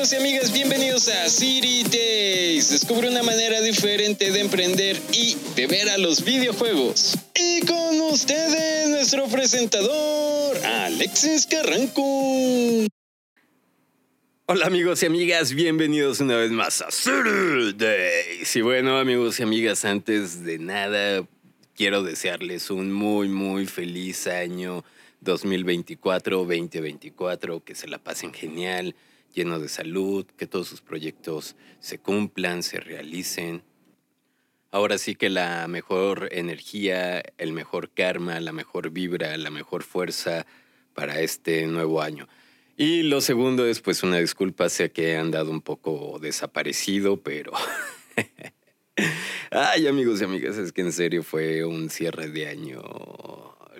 [0.00, 2.70] amigos y amigas, bienvenidos a City Days.
[2.70, 7.18] Descubre una manera diferente de emprender y de ver a los videojuegos.
[7.34, 12.86] Y con ustedes, nuestro presentador, Alexis Carranco.
[14.46, 18.56] Hola amigos y amigas, bienvenidos una vez más a City Days.
[18.56, 21.28] Y bueno amigos y amigas, antes de nada,
[21.74, 24.82] quiero desearles un muy, muy feliz año
[25.22, 28.94] 2024-2024, que se la pasen genial
[29.34, 33.62] lleno de salud, que todos sus proyectos se cumplan, se realicen.
[34.70, 40.46] Ahora sí que la mejor energía, el mejor karma, la mejor vibra, la mejor fuerza
[40.94, 42.28] para este nuevo año.
[42.76, 47.52] Y lo segundo es pues una disculpa, sé que he andado un poco desaparecido, pero...
[49.50, 52.80] Ay amigos y amigas, es que en serio fue un cierre de año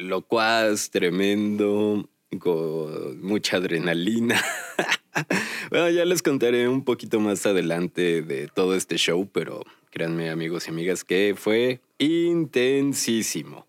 [0.00, 2.08] locuaz, tremendo,
[2.38, 4.40] con mucha adrenalina.
[5.70, 10.66] bueno, ya les contaré un poquito más adelante de todo este show, pero créanme amigos
[10.66, 13.66] y amigas que fue intensísimo.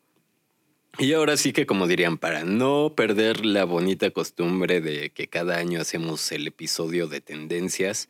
[1.00, 5.58] Y ahora sí que como dirían, para no perder la bonita costumbre de que cada
[5.58, 8.10] año hacemos el episodio de tendencias,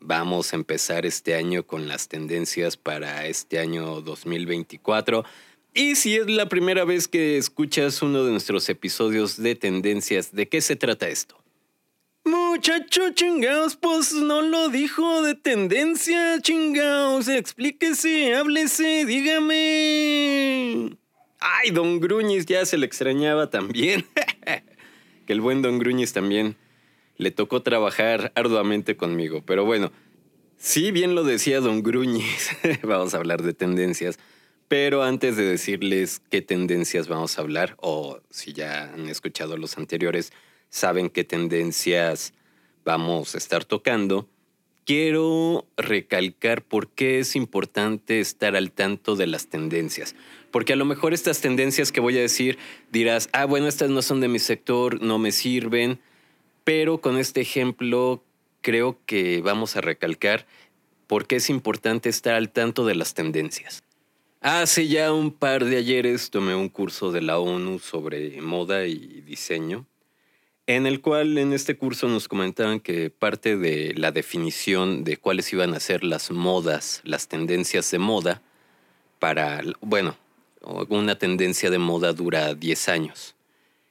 [0.00, 5.24] vamos a empezar este año con las tendencias para este año 2024.
[5.72, 10.48] Y si es la primera vez que escuchas uno de nuestros episodios de tendencias, ¿de
[10.48, 11.40] qué se trata esto?
[12.24, 17.28] Muchacho chingaos, pues no lo dijo de tendencia, chingaos.
[17.28, 20.96] Explíquese, háblese, dígame.
[21.38, 24.04] Ay, don Gruñis ya se le extrañaba también.
[25.26, 26.56] que el buen don Gruñis también
[27.16, 29.42] le tocó trabajar arduamente conmigo.
[29.46, 29.92] Pero bueno,
[30.58, 32.50] sí bien lo decía don Gruñis.
[32.82, 34.18] vamos a hablar de tendencias.
[34.70, 39.76] Pero antes de decirles qué tendencias vamos a hablar, o si ya han escuchado los
[39.76, 40.32] anteriores,
[40.68, 42.34] saben qué tendencias
[42.84, 44.28] vamos a estar tocando,
[44.86, 50.14] quiero recalcar por qué es importante estar al tanto de las tendencias.
[50.52, 52.56] Porque a lo mejor estas tendencias que voy a decir
[52.92, 55.98] dirás, ah, bueno, estas no son de mi sector, no me sirven,
[56.62, 58.22] pero con este ejemplo
[58.60, 60.46] creo que vamos a recalcar
[61.08, 63.82] por qué es importante estar al tanto de las tendencias.
[64.40, 69.22] Hace ya un par de ayeres tomé un curso de la ONU sobre moda y
[69.22, 69.86] diseño
[70.74, 75.52] en el cual en este curso nos comentaban que parte de la definición de cuáles
[75.52, 78.40] iban a ser las modas, las tendencias de moda,
[79.18, 80.16] para, bueno,
[80.62, 83.34] una tendencia de moda dura 10 años.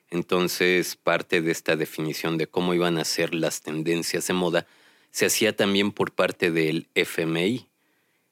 [0.10, 4.66] Entonces, parte de esta definición de cómo iban a ser las tendencias de moda
[5.12, 7.68] se hacía también por parte del FMI.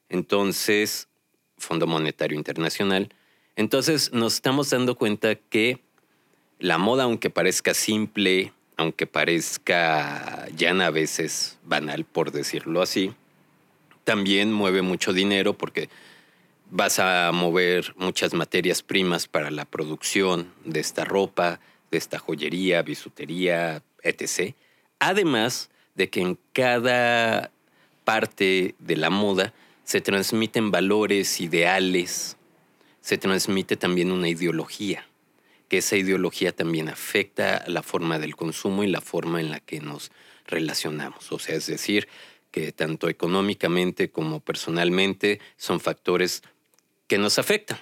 [0.08, 1.07] Entonces,
[1.58, 3.12] Fondo Monetario Internacional.
[3.56, 5.80] Entonces, nos estamos dando cuenta que
[6.58, 13.12] la moda, aunque parezca simple, aunque parezca llana a veces, banal por decirlo así,
[14.04, 15.88] también mueve mucho dinero porque
[16.70, 22.82] vas a mover muchas materias primas para la producción de esta ropa, de esta joyería,
[22.82, 24.54] bisutería, etc.
[24.98, 27.50] Además de que en cada
[28.04, 29.52] parte de la moda
[29.88, 32.36] se transmiten valores, ideales,
[33.00, 35.08] se transmite también una ideología
[35.68, 39.80] que esa ideología también afecta la forma del consumo y la forma en la que
[39.80, 40.10] nos
[40.46, 41.32] relacionamos.
[41.32, 42.06] O sea, es decir,
[42.50, 46.42] que tanto económicamente como personalmente son factores
[47.06, 47.78] que nos afectan.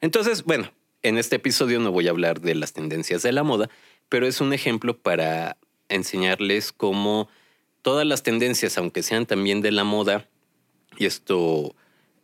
[0.00, 0.72] Entonces, bueno,
[1.04, 3.70] en este episodio no voy a hablar de las tendencias de la moda,
[4.08, 5.56] pero es un ejemplo para
[5.88, 7.28] enseñarles cómo
[7.82, 10.28] todas las tendencias, aunque sean también de la moda,
[10.98, 11.74] y esto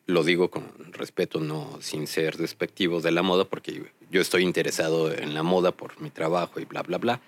[0.07, 5.13] lo digo con respeto, no sin ser despectivo de la moda, porque yo estoy interesado
[5.13, 7.21] en la moda por mi trabajo y bla, bla, bla.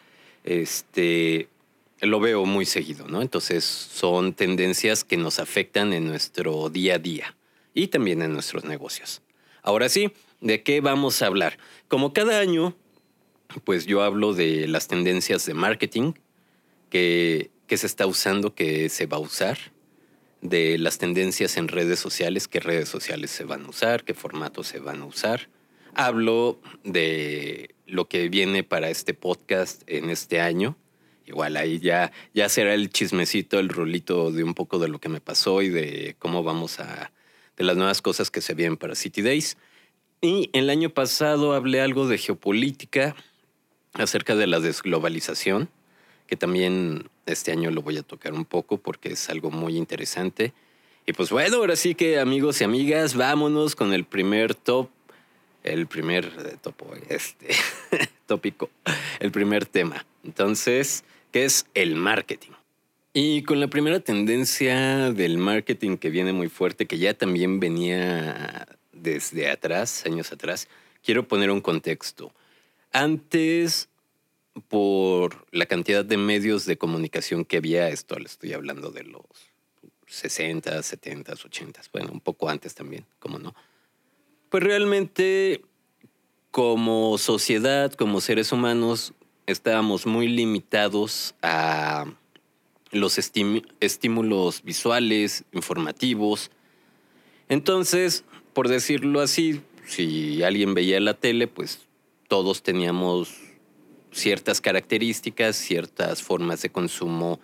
[0.45, 1.49] Este,
[2.01, 3.23] lo veo muy seguido, ¿no?
[3.23, 7.37] Entonces son tendencias que nos afectan en nuestro día a día
[7.75, 9.23] y también en nuestros negocios.
[9.63, 11.59] Ahora sí, ¿de qué vamos a hablar?
[11.89, 12.75] Como cada año,
[13.65, 16.15] pues yo hablo de las tendencias de marketing
[16.91, 19.72] que, que se está usando, que se va a usar
[20.43, 24.67] de las tendencias en redes sociales, qué redes sociales se van a usar, qué formatos
[24.67, 25.49] se van a usar.
[25.95, 30.77] Hablo de lo que viene para este podcast en este año.
[31.27, 35.09] Igual ahí ya, ya será el chismecito, el rolito de un poco de lo que
[35.09, 37.13] me pasó y de cómo vamos a,
[37.57, 39.57] de las nuevas cosas que se vienen para City Days.
[40.21, 43.15] Y el año pasado hablé algo de geopolítica
[43.93, 45.69] acerca de la desglobalización
[46.27, 50.53] que también este año lo voy a tocar un poco porque es algo muy interesante.
[51.07, 54.89] Y pues bueno, ahora sí que amigos y amigas, vámonos con el primer top,
[55.65, 57.49] el primer eh, topo, este
[58.27, 58.71] tópico,
[59.21, 60.05] el primer tema.
[60.25, 62.53] Entonces, ¿qué es el marketing?
[63.15, 68.67] Y con la primera tendencia del marketing que viene muy fuerte, que ya también venía
[68.93, 70.69] desde atrás, años atrás,
[71.05, 72.33] quiero poner un contexto.
[72.93, 73.89] Antes,
[74.69, 79.23] por la cantidad de medios de comunicación que había, esto le estoy hablando de los
[80.07, 83.55] 60, 70, 80, bueno, un poco antes también, ¿cómo no?
[84.51, 85.63] Pues realmente
[86.51, 89.15] como sociedad, como seres humanos,
[89.47, 92.05] estábamos muy limitados a
[92.91, 96.51] los estímulos visuales, informativos.
[97.49, 101.87] Entonces, por decirlo así, si alguien veía la tele, pues
[102.29, 103.35] todos teníamos
[104.13, 107.41] ciertas características, ciertas formas de consumo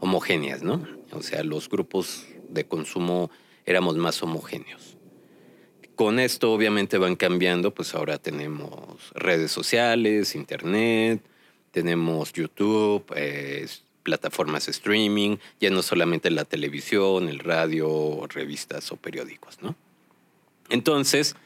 [0.00, 0.86] homogéneas, ¿no?
[1.12, 3.30] O sea, los grupos de consumo
[3.66, 4.96] éramos más homogéneos.
[5.94, 11.22] Con esto obviamente van cambiando, pues ahora tenemos redes sociales, internet,
[11.70, 13.04] tenemos YouTube,
[14.02, 19.74] plataformas de streaming, ya no solamente la televisión, el radio, revistas o periódicos, ¿no?
[20.68, 21.36] Entonces,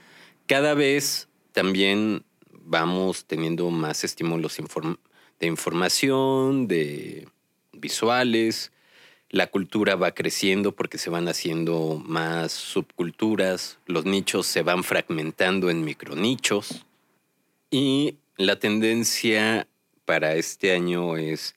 [0.46, 2.24] cada vez también
[2.68, 4.58] vamos teniendo más estímulos
[5.40, 7.26] de información, de
[7.72, 8.72] visuales,
[9.30, 15.70] la cultura va creciendo porque se van haciendo más subculturas, los nichos se van fragmentando
[15.70, 16.84] en micronichos
[17.70, 19.66] y la tendencia
[20.04, 21.56] para este año es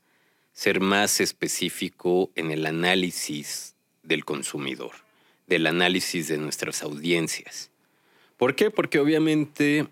[0.53, 4.91] ser más específico en el análisis del consumidor,
[5.47, 7.69] del análisis de nuestras audiencias.
[8.37, 8.71] ¿Por qué?
[8.71, 9.87] Porque obviamente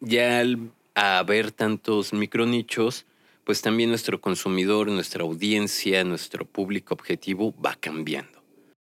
[0.00, 3.06] ya al haber tantos micronichos,
[3.44, 8.42] pues también nuestro consumidor, nuestra audiencia, nuestro público objetivo va cambiando.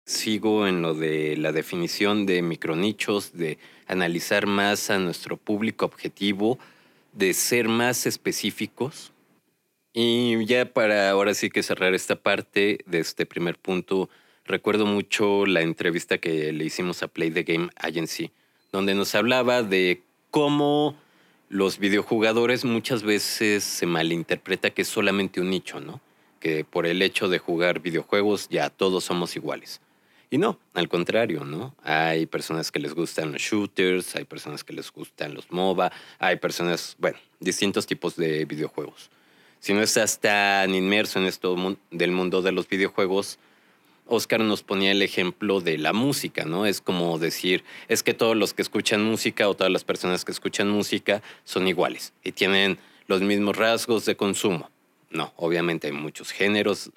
[0.05, 6.59] Sigo en lo de la definición de micronichos, de analizar más a nuestro público objetivo,
[7.13, 9.13] de ser más específicos.
[9.93, 14.09] Y ya para ahora sí que cerrar esta parte de este primer punto,
[14.45, 18.31] recuerdo mucho la entrevista que le hicimos a Play the Game Agency,
[18.73, 20.97] donde nos hablaba de cómo
[21.49, 26.01] los videojugadores muchas veces se malinterpreta que es solamente un nicho, ¿no?
[26.41, 29.81] Que por el hecho de jugar videojuegos ya todos somos iguales.
[30.31, 31.75] Y no, al contrario, ¿no?
[31.83, 36.37] Hay personas que les gustan los shooters, hay personas que les gustan los MOBA, hay
[36.37, 39.11] personas, bueno, distintos tipos de videojuegos.
[39.61, 41.57] Si no estás tan inmerso en esto
[41.91, 43.39] del mundo de los videojuegos,
[44.09, 46.67] Oscar nos ponía el ejemplo de la música, ¿no?
[46.67, 50.33] Es como decir, es que todos los que escuchan música o todas las personas que
[50.33, 54.71] escuchan música son iguales y tienen los mismos rasgos de consumo.
[55.11, 56.91] No, obviamente hay muchos géneros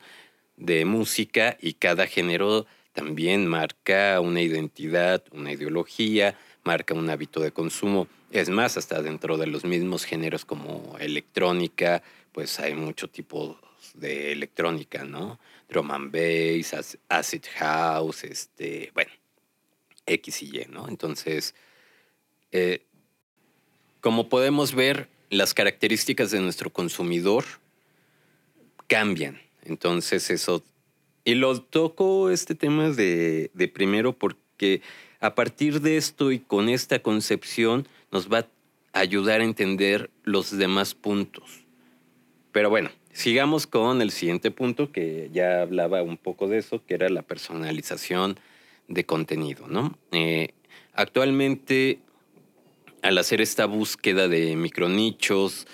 [0.58, 7.52] de música y cada género también marca una identidad, una ideología, marca un hábito de
[7.52, 8.08] consumo.
[8.32, 13.60] Es más, hasta dentro de los mismos géneros como electrónica, pues hay mucho tipo
[13.94, 15.40] de electrónica, ¿no?
[15.72, 19.12] Drum and bass, acid house, este, bueno,
[20.06, 20.90] X y Y, ¿no?
[20.90, 21.56] Entonces,
[22.52, 22.86] eh,
[24.02, 27.46] como podemos ver, las características de nuestro consumidor
[28.88, 29.42] cambian.
[29.64, 30.62] Entonces, eso.
[31.24, 34.82] Y lo toco este tema de, de primero porque
[35.22, 38.40] a partir de esto y con esta concepción nos va
[38.92, 41.62] a ayudar a entender los demás puntos.
[42.52, 46.94] Pero bueno, Sigamos con el siguiente punto que ya hablaba un poco de eso, que
[46.94, 48.40] era la personalización
[48.88, 49.98] de contenido, ¿no?
[50.12, 50.50] Eh,
[50.94, 52.00] actualmente,
[53.02, 55.68] al hacer esta búsqueda de micronichos,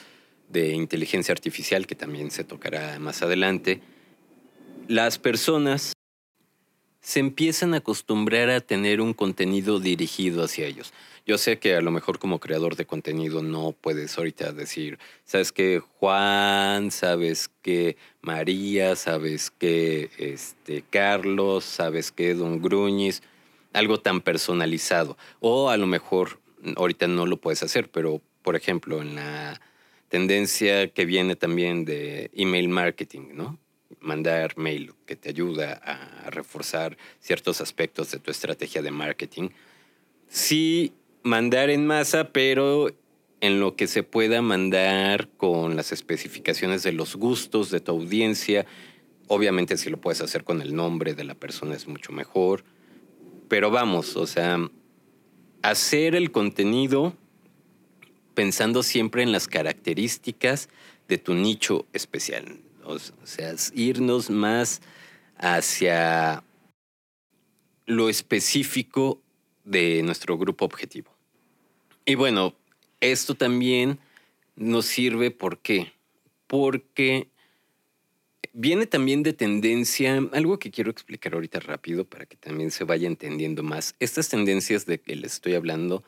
[0.50, 3.82] de inteligencia artificial, que también se tocará más adelante,
[4.88, 5.97] las personas
[7.08, 10.92] se empiezan a acostumbrar a tener un contenido dirigido hacia ellos.
[11.26, 15.54] Yo sé que a lo mejor como creador de contenido no puedes ahorita decir, sabes
[15.54, 23.24] que Juan, sabes que María, sabes que este Carlos, sabes que Don Gruñis,
[23.72, 25.18] algo tan personalizado.
[25.40, 26.42] O a lo mejor
[26.76, 29.62] ahorita no lo puedes hacer, pero por ejemplo en la
[30.10, 33.58] tendencia que viene también de email marketing, ¿no?
[34.00, 39.50] Mandar mail que te ayuda a reforzar ciertos aspectos de tu estrategia de marketing.
[40.27, 42.89] Sí mandar en masa, pero
[43.42, 48.66] en lo que se pueda mandar con las especificaciones de los gustos de tu audiencia.
[49.27, 52.63] Obviamente si lo puedes hacer con el nombre de la persona es mucho mejor.
[53.48, 54.58] Pero vamos, o sea,
[55.62, 57.13] hacer el contenido
[58.34, 60.70] pensando siempre en las características
[61.08, 62.60] de tu nicho especial.
[62.88, 64.82] O sea, irnos más
[65.38, 66.41] hacia
[67.86, 69.22] lo específico
[69.65, 71.13] de nuestro grupo objetivo.
[72.06, 72.56] Y bueno,
[73.01, 74.00] esto también
[74.56, 75.91] nos sirve ¿por qué?
[76.48, 77.27] Porque
[78.53, 83.08] viene también de tendencia, algo que quiero explicar ahorita rápido para que también se vaya
[83.08, 83.96] entendiendo más.
[84.00, 86.06] Estas tendencias de que les estoy hablando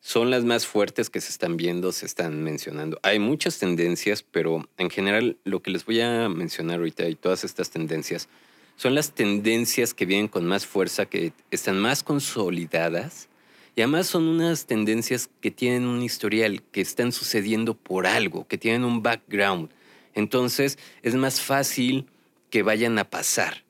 [0.00, 2.98] son las más fuertes que se están viendo, se están mencionando.
[3.02, 7.44] Hay muchas tendencias, pero en general lo que les voy a mencionar ahorita y todas
[7.44, 8.28] estas tendencias
[8.76, 13.28] son las tendencias que vienen con más fuerza, que están más consolidadas
[13.76, 18.58] y además son unas tendencias que tienen un historial, que están sucediendo por algo, que
[18.58, 19.70] tienen un background.
[20.14, 22.06] Entonces es más fácil
[22.48, 23.64] que vayan a pasar.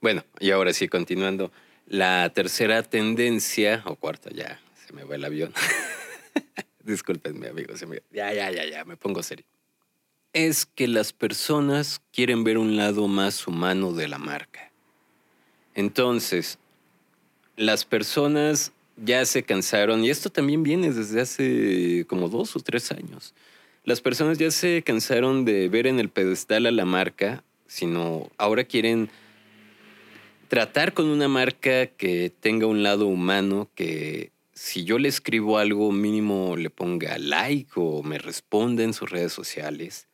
[0.00, 1.50] Bueno, y ahora sí, continuando.
[1.86, 5.52] La tercera tendencia, o cuarta ya, se me va el avión.
[6.84, 7.84] Disculpenme, amigos.
[8.12, 9.44] Ya, ya, ya, ya, me pongo serio.
[10.32, 14.70] Es que las personas quieren ver un lado más humano de la marca.
[15.74, 16.58] Entonces,
[17.56, 22.92] las personas ya se cansaron, y esto también viene desde hace como dos o tres
[22.92, 23.34] años.
[23.84, 28.64] Las personas ya se cansaron de ver en el pedestal a la marca, sino ahora
[28.64, 29.10] quieren
[30.48, 35.92] tratar con una marca que tenga un lado humano, que si yo le escribo algo
[35.92, 40.08] mínimo le ponga like o me responda en sus redes sociales,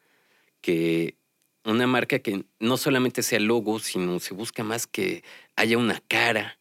[0.60, 1.16] que
[1.64, 5.22] una marca que no solamente sea logo, sino se busca más que
[5.54, 6.58] haya una cara,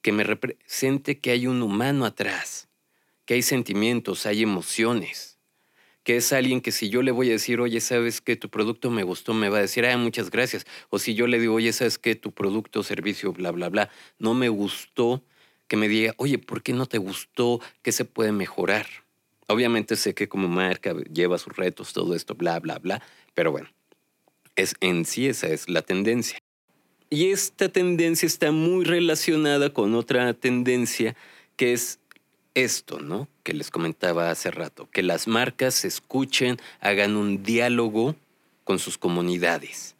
[0.00, 2.68] que me represente que hay un humano atrás,
[3.26, 5.38] que hay sentimientos, hay emociones,
[6.04, 8.90] que es alguien que si yo le voy a decir, oye, sabes que tu producto
[8.90, 10.64] me gustó, me va a decir, ah, muchas gracias.
[10.88, 14.32] O si yo le digo, oye, sabes que tu producto, servicio, bla, bla, bla, no
[14.32, 15.22] me gustó,
[15.70, 17.60] que me diga, oye, ¿por qué no te gustó?
[17.82, 18.88] ¿Qué se puede mejorar?
[19.46, 23.00] Obviamente sé que como marca lleva sus retos, todo esto, bla, bla, bla,
[23.34, 23.68] pero bueno,
[24.56, 26.40] es en sí esa es la tendencia.
[27.08, 31.14] Y esta tendencia está muy relacionada con otra tendencia
[31.54, 32.00] que es
[32.54, 33.28] esto, ¿no?
[33.44, 38.16] Que les comentaba hace rato, que las marcas escuchen, hagan un diálogo
[38.64, 39.94] con sus comunidades.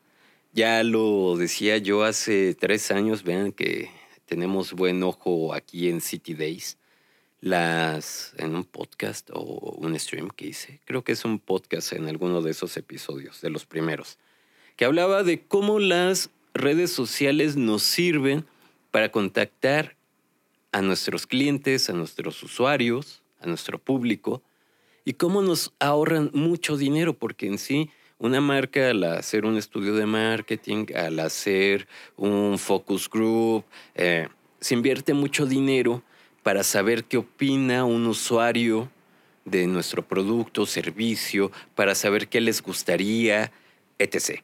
[0.52, 3.99] Ya lo decía yo hace tres años, vean que
[4.30, 6.78] tenemos buen ojo aquí en City Days.
[7.40, 12.06] Las, en un podcast o un stream que hice, creo que es un podcast en
[12.06, 14.18] alguno de esos episodios, de los primeros,
[14.76, 18.46] que hablaba de cómo las redes sociales nos sirven
[18.92, 19.96] para contactar
[20.70, 24.44] a nuestros clientes, a nuestros usuarios, a nuestro público,
[25.04, 29.94] y cómo nos ahorran mucho dinero, porque en sí una marca al hacer un estudio
[29.94, 34.28] de marketing, al hacer un focus group, eh,
[34.60, 36.02] se invierte mucho dinero
[36.42, 38.90] para saber qué opina un usuario
[39.46, 43.52] de nuestro producto, servicio, para saber qué les gustaría,
[43.98, 44.42] etc.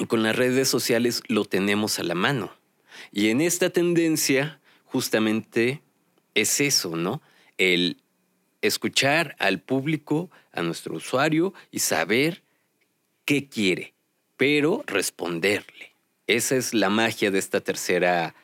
[0.00, 2.52] Y con las redes sociales lo tenemos a la mano.
[3.12, 5.82] Y en esta tendencia, justamente
[6.34, 7.22] es eso, ¿no?
[7.58, 8.02] El
[8.60, 12.42] escuchar al público, a nuestro usuario y saber
[13.28, 13.92] qué quiere,
[14.38, 15.92] pero responderle.
[16.26, 18.34] Esa es la magia de esta tercera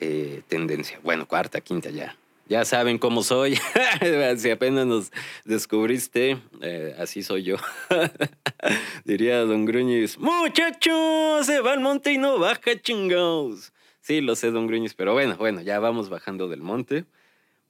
[0.00, 1.00] eh, tendencia.
[1.02, 2.14] Bueno, cuarta, quinta ya.
[2.46, 3.58] Ya saben cómo soy.
[4.36, 5.12] si apenas nos
[5.46, 7.56] descubriste, eh, así soy yo.
[9.06, 13.72] Diría Don Gruñiz, muchachos, se va al monte y no baja chingados.
[14.02, 17.06] Sí, lo sé, Don Gruñiz, pero bueno, bueno, ya vamos bajando del monte.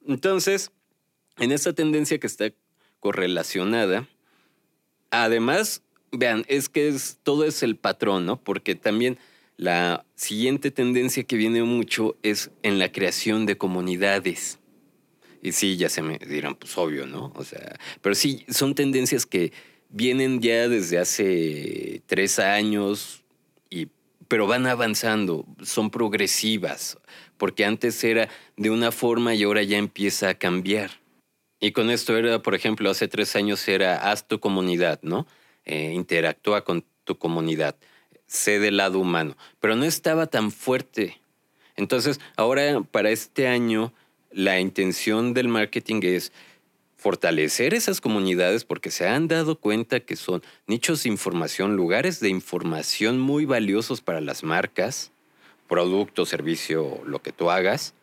[0.05, 0.73] Entonces,
[1.37, 2.51] en esta tendencia que está
[2.99, 4.09] correlacionada,
[5.09, 8.41] además vean, es que es, todo es el patrón, ¿no?
[8.41, 9.17] Porque también
[9.57, 14.59] la siguiente tendencia que viene mucho es en la creación de comunidades.
[15.41, 17.31] Y sí, ya se me dirán, pues obvio, ¿no?
[17.35, 19.51] O sea, pero sí, son tendencias que
[19.89, 23.23] vienen ya desde hace tres años,
[23.69, 23.87] y,
[24.27, 26.97] pero van avanzando, son progresivas,
[27.37, 30.91] porque antes era de una forma y ahora ya empieza a cambiar.
[31.59, 35.27] Y con esto era, por ejemplo, hace tres años era haz tu comunidad, ¿no?
[35.71, 37.75] Eh, interactúa con tu comunidad,
[38.25, 41.21] sé del lado humano, pero no estaba tan fuerte.
[41.75, 43.93] Entonces, ahora para este año,
[44.31, 46.31] la intención del marketing es
[46.97, 52.29] fortalecer esas comunidades porque se han dado cuenta que son nichos de información, lugares de
[52.29, 55.11] información muy valiosos para las marcas,
[55.67, 57.93] producto, servicio, lo que tú hagas.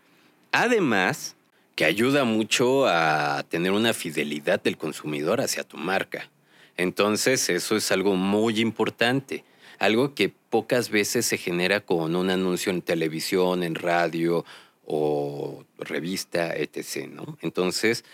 [0.53, 1.35] Además,
[1.75, 6.31] que ayuda mucho a tener una fidelidad del consumidor hacia tu marca.
[6.77, 9.45] Entonces, eso es algo muy importante,
[9.79, 14.45] algo que pocas veces se genera con un anuncio en televisión, en radio
[14.85, 17.09] o revista, etc.
[17.09, 17.39] ¿no?
[17.41, 18.05] Entonces,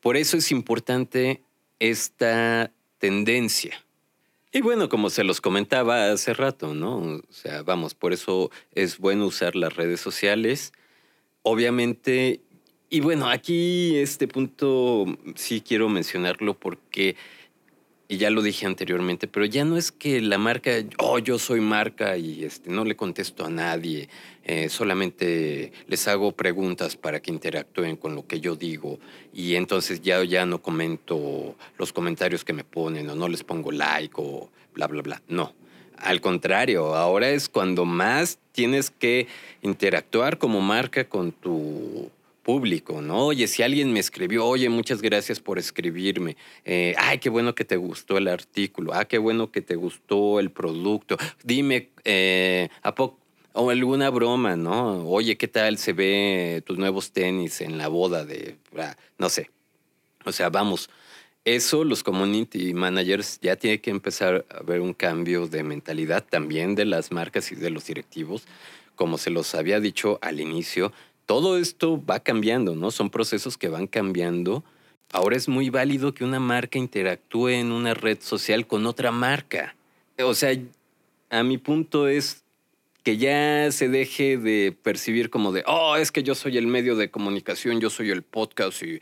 [0.00, 1.42] por eso es importante
[1.78, 3.84] esta tendencia.
[4.50, 6.98] Y bueno, como se los comentaba hace rato, ¿no?
[6.98, 10.72] O sea, vamos, por eso es bueno usar las redes sociales.
[11.42, 12.40] Obviamente,
[12.88, 17.16] y bueno, aquí este punto sí quiero mencionarlo porque
[18.10, 21.60] y ya lo dije anteriormente, pero ya no es que la marca, oh, yo soy
[21.60, 24.08] marca y este, no le contesto a nadie,
[24.44, 28.98] eh, solamente les hago preguntas para que interactúen con lo que yo digo
[29.34, 33.70] y entonces ya, ya no comento los comentarios que me ponen o no les pongo
[33.72, 35.22] like o bla, bla, bla.
[35.28, 35.52] No.
[35.98, 39.26] Al contrario, ahora es cuando más tienes que
[39.62, 42.10] interactuar como marca con tu
[42.48, 43.26] público, ¿no?
[43.26, 46.38] Oye, si alguien me escribió, oye, muchas gracias por escribirme.
[46.64, 48.94] Eh, ay, qué bueno que te gustó el artículo.
[48.94, 51.18] Ah, qué bueno que te gustó el producto.
[51.44, 53.18] Dime, eh, ¿a poco?
[53.52, 55.06] O alguna broma, ¿no?
[55.10, 59.50] Oye, ¿qué tal se ve tus nuevos tenis en la boda de, ah, no sé.
[60.24, 60.88] O sea, vamos,
[61.44, 66.74] eso los community managers ya tienen que empezar a ver un cambio de mentalidad también
[66.74, 68.46] de las marcas y de los directivos.
[68.94, 70.92] Como se los había dicho al inicio,
[71.28, 72.90] todo esto va cambiando, ¿no?
[72.90, 74.64] Son procesos que van cambiando.
[75.12, 79.76] Ahora es muy válido que una marca interactúe en una red social con otra marca.
[80.18, 80.58] O sea,
[81.28, 82.44] a mi punto es
[83.04, 86.96] que ya se deje de percibir como de, oh, es que yo soy el medio
[86.96, 89.00] de comunicación, yo soy el podcast y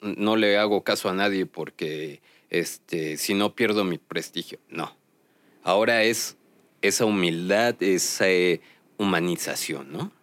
[0.00, 4.58] no le hago caso a nadie porque este, si no pierdo mi prestigio.
[4.70, 4.96] No.
[5.62, 6.38] Ahora es
[6.80, 8.24] esa humildad, esa
[8.96, 10.17] humanización, ¿no?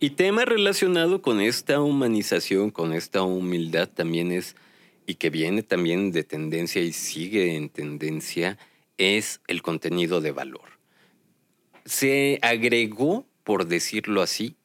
[0.00, 4.56] Y tema relacionado con esta humanización, con esta humildad también es,
[5.06, 8.58] y que viene también de tendencia y sigue en tendencia,
[8.98, 10.78] es el contenido de valor.
[11.84, 14.56] Se agregó, por decirlo así,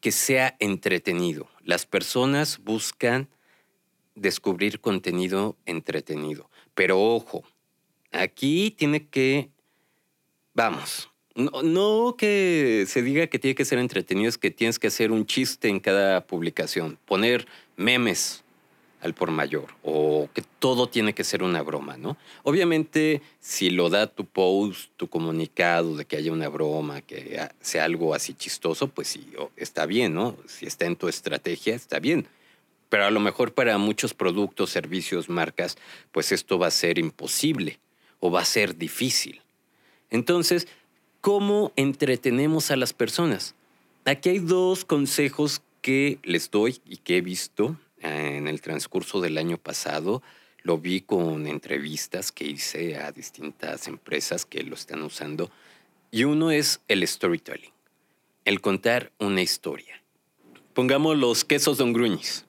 [0.00, 1.48] que sea entretenido.
[1.64, 3.28] Las personas buscan
[4.14, 6.50] descubrir contenido entretenido.
[6.74, 7.44] Pero ojo,
[8.10, 9.50] aquí tiene que,
[10.54, 15.12] vamos, no, que se diga que tiene que ser entretenido, es que tienes que hacer
[15.12, 17.46] un chiste en cada publicación, poner
[17.76, 18.42] memes
[19.00, 22.16] al por mayor o que todo tiene que ser una broma, ¿no?
[22.44, 27.84] Obviamente, si lo da tu post, tu comunicado de que haya una broma, que sea
[27.84, 30.36] algo así chistoso, pues sí, está bien, ¿no?
[30.46, 32.28] Si está en tu estrategia, está bien.
[32.88, 35.76] Pero a lo mejor para muchos productos, servicios, marcas,
[36.12, 37.80] pues esto va a ser imposible
[38.20, 39.40] o va a ser difícil.
[40.10, 40.68] Entonces,
[41.22, 43.54] cómo entretenemos a las personas.
[44.04, 49.38] Aquí hay dos consejos que les doy y que he visto en el transcurso del
[49.38, 50.20] año pasado.
[50.64, 55.50] Lo vi con entrevistas que hice a distintas empresas que lo están usando.
[56.10, 57.72] Y uno es el storytelling,
[58.44, 60.02] el contar una historia.
[60.74, 62.46] Pongamos los quesos Don Gruñis.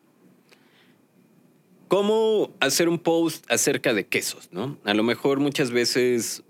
[1.89, 4.49] ¿Cómo hacer un post acerca de quesos?
[4.51, 4.79] ¿no?
[4.83, 6.41] A lo mejor muchas veces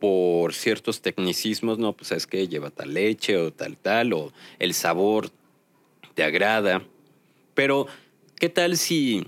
[0.00, 4.74] por ciertos tecnicismos, no, pues es que lleva tal leche o tal tal, o el
[4.74, 5.30] sabor
[6.14, 6.82] te agrada.
[7.54, 7.86] Pero,
[8.38, 9.26] ¿qué tal si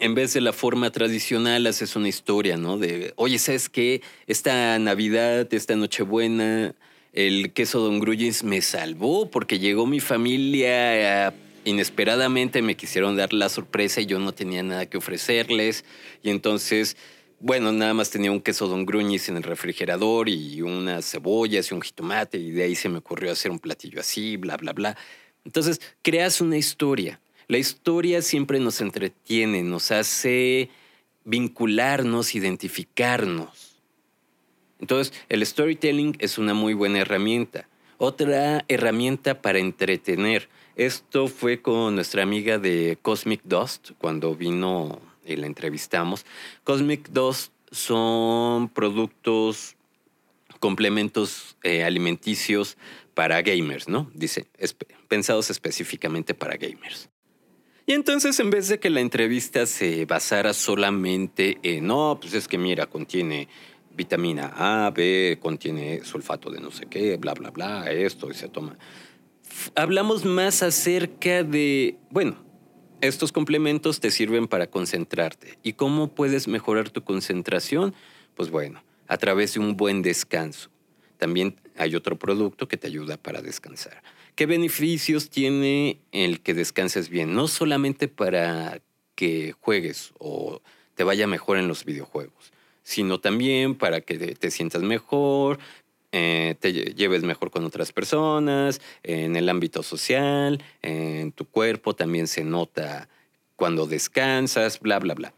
[0.00, 2.78] en vez de la forma tradicional haces una historia, ¿no?
[2.78, 4.02] De, oye, ¿sabes qué?
[4.26, 6.74] Esta Navidad, esta Nochebuena,
[7.12, 11.32] el queso Don Gruyens me salvó porque llegó mi familia
[11.64, 15.84] inesperadamente, me quisieron dar la sorpresa y yo no tenía nada que ofrecerles.
[16.22, 16.96] Y entonces
[17.40, 21.74] bueno, nada más tenía un queso Don Gruñis en el refrigerador y unas cebollas y
[21.74, 24.96] un jitomate y de ahí se me ocurrió hacer un platillo así, bla, bla, bla.
[25.44, 27.20] Entonces, creas una historia.
[27.46, 30.70] La historia siempre nos entretiene, nos hace
[31.24, 33.82] vincularnos, identificarnos.
[34.80, 37.68] Entonces, el storytelling es una muy buena herramienta.
[37.98, 40.48] Otra herramienta para entretener.
[40.76, 46.24] Esto fue con nuestra amiga de Cosmic Dust cuando vino y la entrevistamos.
[46.64, 49.76] Cosmic 2 son productos,
[50.60, 52.76] complementos eh, alimenticios
[53.14, 54.10] para gamers, ¿no?
[54.14, 54.46] Dice,
[55.08, 57.08] pensados específicamente para gamers.
[57.86, 62.48] Y entonces, en vez de que la entrevista se basara solamente en, no, pues es
[62.48, 63.48] que mira, contiene
[63.94, 68.48] vitamina A, B, contiene sulfato de no sé qué, bla, bla, bla, esto, y se
[68.48, 68.76] toma.
[69.74, 72.43] Hablamos más acerca de, bueno,
[73.06, 75.58] estos complementos te sirven para concentrarte.
[75.62, 77.94] ¿Y cómo puedes mejorar tu concentración?
[78.34, 80.70] Pues bueno, a través de un buen descanso.
[81.18, 84.02] También hay otro producto que te ayuda para descansar.
[84.34, 87.34] ¿Qué beneficios tiene el que descanses bien?
[87.34, 88.80] No solamente para
[89.14, 90.60] que juegues o
[90.94, 95.58] te vaya mejor en los videojuegos, sino también para que te sientas mejor,
[96.16, 102.28] eh, te lleves mejor con otras personas, en el ámbito social, en tu cuerpo también
[102.28, 103.08] se nota
[103.56, 105.34] cuando descansas, bla, bla, bla.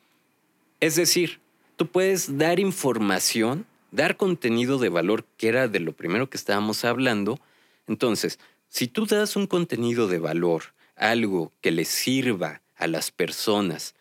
[0.81, 1.41] Es decir,
[1.77, 6.85] tú puedes dar información, dar contenido de valor, que era de lo primero que estábamos
[6.85, 7.41] hablando.
[7.87, 13.95] Entonces, si tú das un contenido de valor, algo que le sirva a las personas,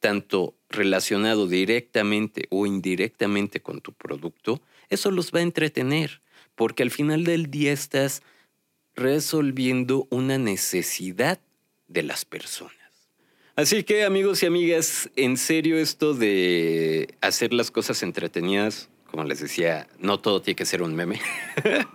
[0.00, 6.21] tanto relacionado directamente o indirectamente con tu producto, eso los va a entretener,
[6.54, 8.22] porque al final del día estás
[8.94, 11.40] resolviendo una necesidad
[11.88, 12.76] de las personas.
[13.54, 19.40] Así que amigos y amigas, en serio esto de hacer las cosas entretenidas, como les
[19.40, 21.20] decía, no todo tiene que ser un meme.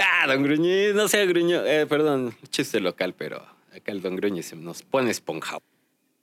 [0.00, 4.54] ah, don Gruñiz, no sea Gruño, eh, perdón, chiste local, pero acá el don Gruñiz
[4.54, 5.58] nos pone esponja.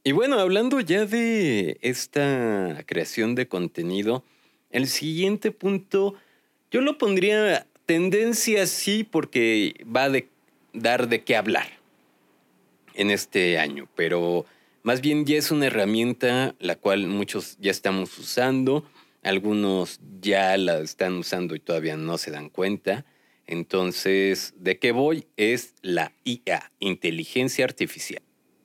[0.05, 4.23] Y bueno, hablando ya de esta creación de contenido,
[4.69, 6.15] el siguiente punto
[6.71, 10.11] yo lo pondría tendencia sí porque va a
[10.73, 11.67] dar de qué hablar
[12.93, 14.45] en este año, pero
[14.83, 18.85] más bien ya es una herramienta la cual muchos ya estamos usando,
[19.23, 23.05] algunos ya la están usando y todavía no se dan cuenta.
[23.47, 25.25] Entonces, ¿de qué voy?
[25.35, 28.21] Es la IA, inteligencia artificial.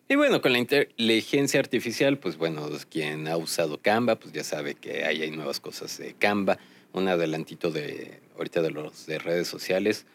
[0.07, 4.75] Y bueno, con la inteligencia artificial, pues bueno, quien ha usado Canva, pues ya sabe
[4.75, 6.59] que ahí hay nuevas cosas de Canva,
[6.95, 10.07] un adelantito de ahorita de los de redes sociales.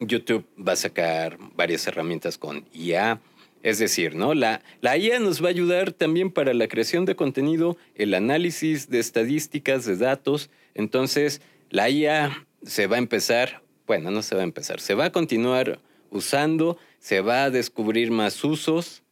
[0.00, 3.20] YouTube va a sacar varias herramientas con IA,
[3.62, 4.34] es decir, ¿no?
[4.34, 8.90] La, la IA nos va a ayudar también para la creación de contenido, el análisis
[8.90, 10.50] de estadísticas, de datos.
[10.74, 15.06] Entonces, la IA se va a empezar, bueno, no se va a empezar, se va
[15.06, 19.02] a continuar usando, se va a descubrir más usos.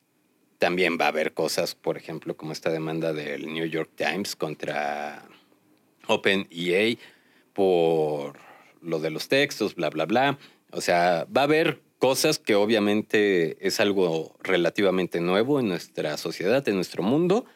[0.58, 5.26] También va a haber cosas, por ejemplo, como esta demanda del New York Times contra
[6.06, 6.96] OpenEA
[7.52, 8.38] por
[8.82, 10.38] lo de los textos, bla, bla, bla.
[10.70, 16.68] O sea, va a haber cosas que obviamente es algo relativamente nuevo en nuestra sociedad,
[16.68, 17.46] en nuestro mundo.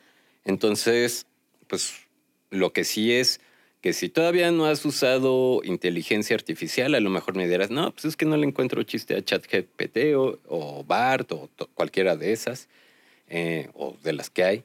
[0.44, 1.26] Entonces,
[1.66, 2.06] pues
[2.50, 3.40] lo que sí es
[3.80, 8.06] que si todavía no has usado inteligencia artificial, a lo mejor me dirás, no, pues
[8.06, 12.68] es que no le encuentro chiste a ChatGPT o, o BART o cualquiera de esas,
[13.28, 14.64] eh, o de las que hay.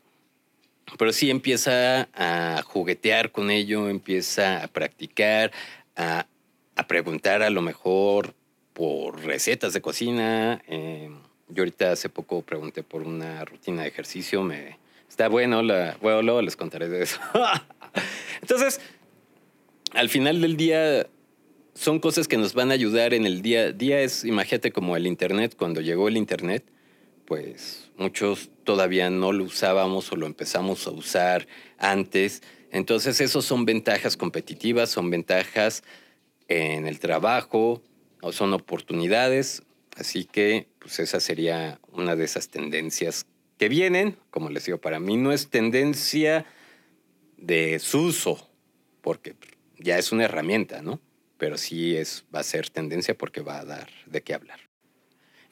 [0.97, 5.51] Pero sí empieza a juguetear con ello, empieza a practicar,
[5.95, 6.27] a,
[6.75, 8.33] a preguntar a lo mejor
[8.73, 10.61] por recetas de cocina.
[10.67, 11.09] Eh,
[11.49, 14.43] yo ahorita hace poco pregunté por una rutina de ejercicio.
[14.43, 17.19] Me, está bueno, la, bueno, luego les contaré de eso.
[18.41, 18.81] Entonces,
[19.93, 21.07] al final del día,
[21.75, 23.71] son cosas que nos van a ayudar en el día.
[23.71, 26.63] Día es, imagínate como el Internet, cuando llegó el Internet,
[27.25, 32.41] pues muchos todavía no lo usábamos o lo empezamos a usar antes.
[32.71, 35.83] Entonces, esos son ventajas competitivas, son ventajas
[36.47, 37.81] en el trabajo,
[38.23, 39.63] o son oportunidades.
[39.95, 43.27] Así que, pues esa sería una de esas tendencias
[43.59, 44.17] que vienen.
[44.31, 46.45] Como les digo, para mí no es tendencia
[47.37, 48.49] de uso,
[49.01, 49.35] porque
[49.77, 51.01] ya es una herramienta, ¿no?
[51.37, 54.62] Pero sí es, va a ser tendencia porque va a dar de qué hablar.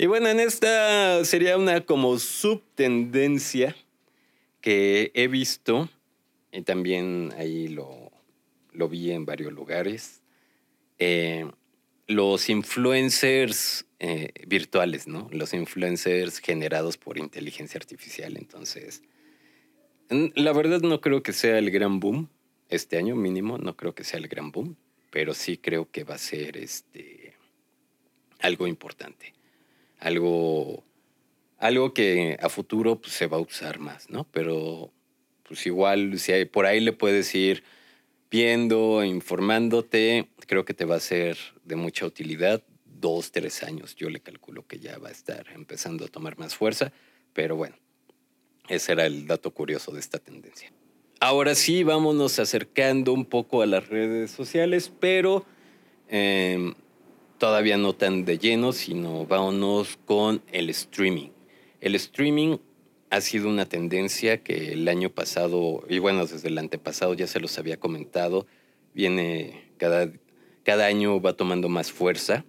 [0.01, 3.75] Y bueno, en esta sería una como subtendencia
[4.59, 5.91] que he visto
[6.51, 8.11] y también ahí lo,
[8.71, 10.23] lo vi en varios lugares.
[10.97, 11.45] Eh,
[12.07, 15.29] los influencers eh, virtuales, ¿no?
[15.31, 18.37] Los influencers generados por inteligencia artificial.
[18.37, 19.03] Entonces,
[20.09, 22.27] la verdad no creo que sea el gran boom
[22.69, 24.77] este año mínimo, no creo que sea el gran boom,
[25.11, 27.35] pero sí creo que va a ser este
[28.39, 29.35] algo importante,
[30.01, 30.83] algo
[31.61, 34.25] algo que a futuro pues, se va a usar más, ¿no?
[34.31, 34.91] Pero
[35.43, 37.63] pues igual si por ahí le puedes ir
[38.31, 42.63] viendo, informándote, creo que te va a ser de mucha utilidad.
[42.85, 46.55] Dos, tres años, yo le calculo que ya va a estar empezando a tomar más
[46.55, 46.91] fuerza,
[47.33, 47.75] pero bueno,
[48.67, 50.71] ese era el dato curioso de esta tendencia.
[51.19, 55.45] Ahora sí, vámonos acercando un poco a las redes sociales, pero
[56.07, 56.73] em,
[57.41, 61.30] todavía no tan de lleno, sino vámonos con el streaming.
[61.80, 62.58] El streaming
[63.10, 67.39] ha sido una tendencia que el año pasado, y bueno, desde el antepasado ya se
[67.39, 68.45] los había comentado,
[68.93, 70.12] viene cada,
[70.62, 72.45] cada año va tomando más fuerza,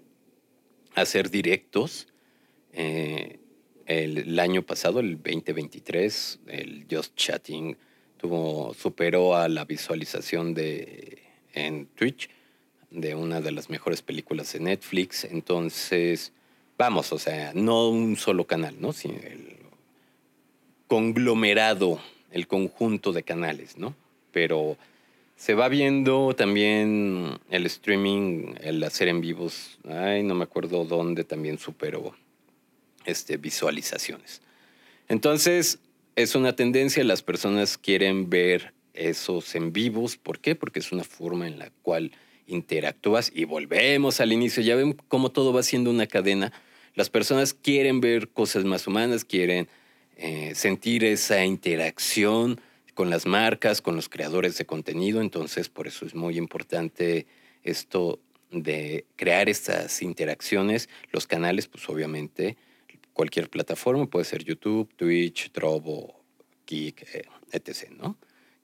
[0.94, 2.09] hacer directos.
[2.74, 3.38] Eh,
[3.87, 7.78] el, año pasado, el 2023, el Just Chatting
[8.18, 11.22] tuvo, superó a la visualización de,
[11.55, 12.28] en Twitch
[12.92, 15.24] de una de las mejores películas de Netflix.
[15.24, 16.33] Entonces,
[16.78, 18.92] vamos, o sea, no un solo canal, ¿no?
[18.92, 19.57] Sino el,
[20.92, 22.02] conglomerado,
[22.33, 23.94] el conjunto de canales, ¿no?
[24.31, 24.76] Pero
[25.37, 31.24] se va viendo también el streaming, el hacer en vivos, ay, no me acuerdo dónde
[31.24, 32.14] también superó
[33.07, 34.42] este, visualizaciones.
[35.09, 35.78] Entonces,
[36.14, 40.18] es una tendencia, las personas quieren ver esos en vivos.
[40.18, 40.55] ¿Por qué?
[40.55, 42.12] Porque es una forma en la cual
[42.46, 44.62] interactúas y volvemos al inicio.
[44.62, 46.52] Ya ven cómo todo va siendo una cadena.
[46.94, 49.68] Las personas quieren ver cosas más humanas, quieren
[50.16, 52.61] eh, sentir esa interacción
[52.94, 55.20] con las marcas, con los creadores de contenido.
[55.20, 57.26] Entonces, por eso es muy importante
[57.62, 60.88] esto de crear estas interacciones.
[61.11, 62.57] Los canales, pues obviamente,
[63.12, 66.22] cualquier plataforma, puede ser YouTube, Twitch, Trovo,
[66.66, 68.18] Kik, eh, etc., ¿no?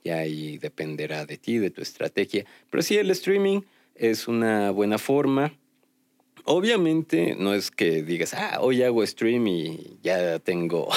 [0.09, 2.47] Y ahí dependerá de ti, de tu estrategia.
[2.71, 3.61] Pero sí, el streaming
[3.94, 5.53] es una buena forma.
[6.44, 10.88] Obviamente no es que digas, ah, hoy hago stream y ya tengo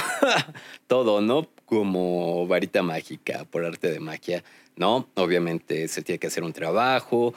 [0.88, 1.50] todo, ¿no?
[1.66, 4.46] Como varita mágica, por arte de magia.
[4.78, 7.34] No, obviamente se tiene que hacer un trabajo,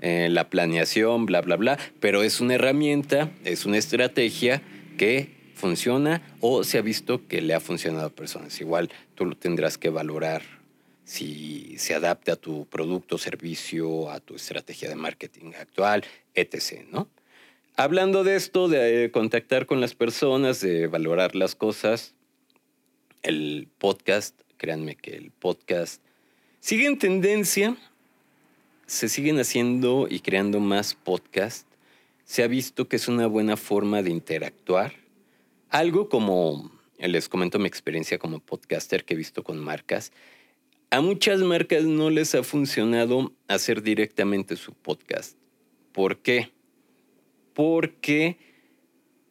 [0.00, 4.62] eh, la planeación, bla, bla, bla, pero es una herramienta, es una estrategia
[4.98, 8.60] que funciona o se ha visto que le ha funcionado a personas.
[8.60, 10.63] Igual tú lo tendrás que valorar
[11.04, 16.86] si se adapta a tu producto, servicio, a tu estrategia de marketing actual, etc.
[16.90, 17.08] ¿no?
[17.76, 22.14] Hablando de esto, de contactar con las personas, de valorar las cosas,
[23.22, 26.00] el podcast, créanme que el podcast
[26.60, 27.76] sigue en tendencia,
[28.86, 31.66] se siguen haciendo y creando más podcasts.
[32.24, 34.94] Se ha visto que es una buena forma de interactuar.
[35.68, 40.12] Algo como, les comento mi experiencia como podcaster que he visto con marcas,
[40.94, 45.36] a muchas marcas no les ha funcionado hacer directamente su podcast.
[45.90, 46.52] ¿Por qué?
[47.52, 48.38] Porque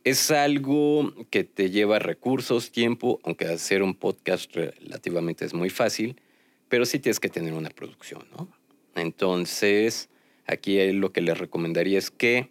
[0.04, 6.19] es algo que te lleva recursos, tiempo, aunque hacer un podcast relativamente es muy fácil,
[6.67, 8.49] pero sí tienes que tener una producción, ¿no?
[8.95, 10.10] Entonces,
[10.45, 12.49] aquí lo que les recomendaría es que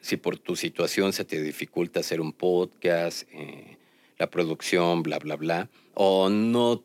[0.00, 3.78] si por tu situación se te dificulta hacer un podcast, eh,
[4.18, 6.82] la producción, bla, bla, bla, o no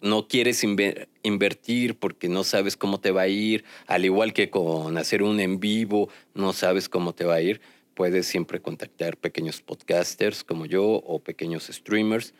[0.00, 0.64] no quieres
[1.22, 5.40] invertir porque no sabes cómo te va a ir, al igual que con hacer un
[5.40, 7.60] en vivo, no sabes cómo te va a ir,
[7.94, 12.34] puedes siempre contactar pequeños podcasters como yo o pequeños streamers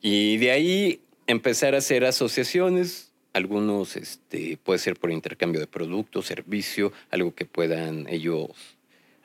[0.00, 3.12] y de ahí empezar a hacer asociaciones.
[3.34, 8.50] Algunos este, puede ser por intercambio de productos, servicio, algo que puedan ellos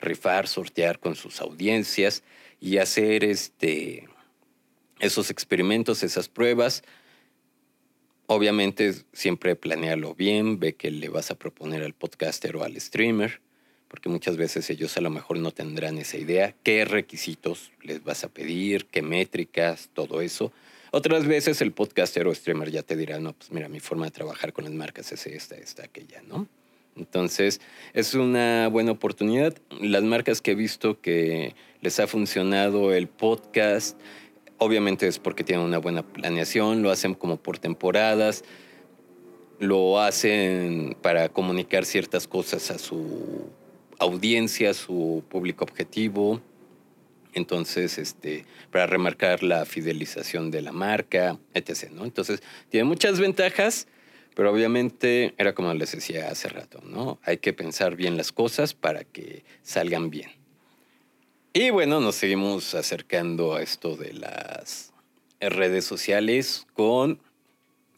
[0.02, 2.24] rifar, sortear con sus audiencias
[2.60, 4.08] y hacer este,
[5.00, 6.84] esos experimentos, esas pruebas
[8.28, 13.42] Obviamente siempre planealo bien, ve qué le vas a proponer al podcaster o al streamer,
[13.90, 18.24] porque muchas veces ellos a lo mejor no tendrán esa idea, qué requisitos les vas
[18.24, 20.52] a pedir, qué métricas, todo eso.
[20.92, 24.12] Otras veces el podcaster o streamer ya te dirá, no, pues mira, mi forma de
[24.12, 26.48] trabajar con las marcas es esta, esta, aquella, ¿no?
[26.96, 27.62] Entonces,
[27.94, 29.56] es una buena oportunidad.
[29.82, 34.00] Las marcas que he visto que les ha funcionado el podcast,
[34.58, 38.44] Obviamente es porque tienen una buena planeación, lo hacen como por temporadas,
[39.60, 43.50] lo hacen para comunicar ciertas cosas a su
[44.00, 46.42] audiencia, a su público objetivo.
[47.34, 51.90] Entonces, este, para remarcar la fidelización de la marca, etc.
[51.92, 52.06] ¿no?
[52.06, 53.88] Entonces, tiene muchas ventajas,
[54.36, 57.20] pero obviamente era como les decía hace rato, ¿no?
[57.24, 60.43] Hay que pensar bien las cosas para que salgan bien.
[61.56, 64.92] Y bueno, nos seguimos acercando a esto de las
[65.40, 67.20] redes sociales con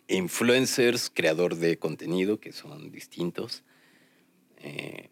[0.09, 3.63] influencers, creador de contenido, que son distintos.
[4.57, 5.07] Eh,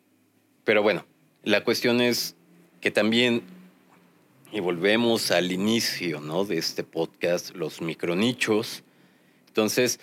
[0.66, 1.06] pero bueno,
[1.44, 2.36] la cuestión es
[2.82, 3.44] que también,
[4.52, 6.44] y volvemos al inicio ¿no?
[6.44, 8.84] de este podcast, los micronichos.
[9.48, 10.02] Entonces,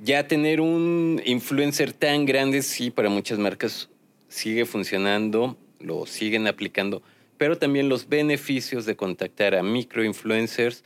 [0.00, 3.88] ya tener un influencer tan grande, sí, para muchas marcas
[4.28, 7.04] sigue funcionando, lo siguen aplicando
[7.40, 10.84] pero también los beneficios de contactar a microinfluencers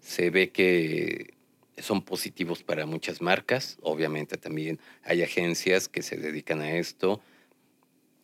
[0.00, 1.34] se ve que
[1.76, 3.76] son positivos para muchas marcas.
[3.82, 7.20] Obviamente también hay agencias que se dedican a esto.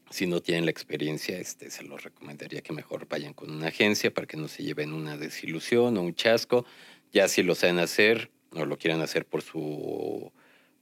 [0.08, 4.10] Si no tienen la experiencia, este, se los recomendaría que mejor vayan con una agencia
[4.10, 6.64] para que no se lleven una desilusión o un chasco.
[7.12, 10.32] Ya si lo saben hacer o lo quieran hacer por su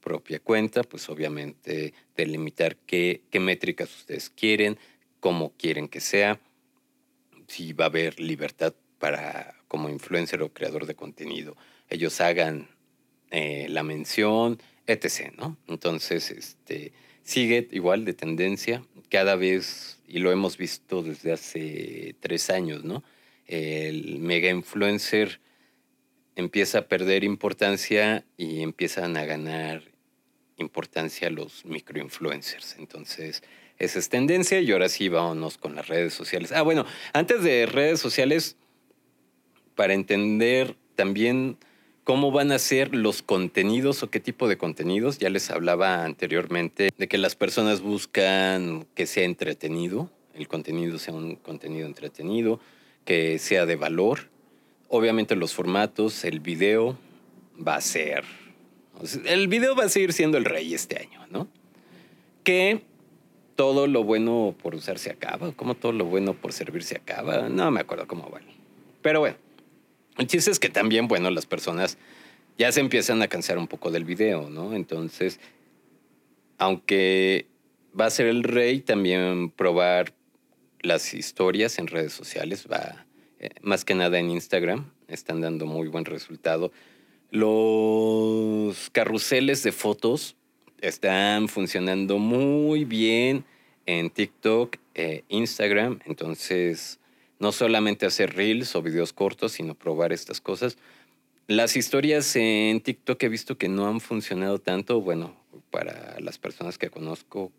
[0.00, 4.78] propia cuenta, pues obviamente delimitar qué, qué métricas ustedes quieren,
[5.18, 6.38] cómo quieren que sea
[7.54, 11.56] si va a haber libertad para, como influencer o creador de contenido,
[11.88, 12.68] ellos hagan
[13.30, 15.56] eh, la mención, etc., ¿no?
[15.68, 22.50] Entonces, este, sigue igual de tendencia, cada vez, y lo hemos visto desde hace tres
[22.50, 23.04] años, ¿no?
[23.46, 25.40] El mega influencer
[26.34, 29.82] empieza a perder importancia y empiezan a ganar
[30.56, 32.76] importancia los microinfluencers.
[32.78, 33.44] Entonces,
[33.78, 36.52] esa es tendencia y ahora sí vámonos con las redes sociales.
[36.52, 38.56] Ah, bueno, antes de redes sociales,
[39.74, 41.56] para entender también
[42.04, 46.90] cómo van a ser los contenidos o qué tipo de contenidos, ya les hablaba anteriormente
[46.96, 52.60] de que las personas buscan que sea entretenido, el contenido sea un contenido entretenido,
[53.04, 54.30] que sea de valor.
[54.88, 56.96] obviamente los formatos, el video
[57.56, 58.24] va a ser...
[59.24, 61.48] El video va a seguir siendo el rey este año, ¿no?
[62.44, 62.82] Que
[63.56, 67.48] todo lo bueno por usar se acaba, como todo lo bueno por servir se acaba,
[67.48, 68.40] no me acuerdo cómo va.
[69.02, 69.36] Pero bueno,
[70.18, 71.98] el chiste es que también, bueno, las personas
[72.58, 74.74] ya se empiezan a cansar un poco del video, ¿no?
[74.74, 75.40] Entonces,
[76.58, 77.46] aunque
[77.98, 80.12] va a ser el rey, también probar
[80.80, 83.06] las historias en redes sociales va,
[83.38, 86.72] eh, más que nada en Instagram, están dando muy buen resultado.
[87.30, 90.36] Los carruseles de fotos
[90.88, 93.44] están funcionando muy bien
[93.86, 97.00] en TikTok, e Instagram, entonces
[97.38, 100.78] no solamente hacer reels o videos cortos, sino probar estas cosas.
[101.46, 105.36] Las historias en TikTok he visto que no han funcionado tanto, bueno,
[105.70, 107.50] para las personas que conozco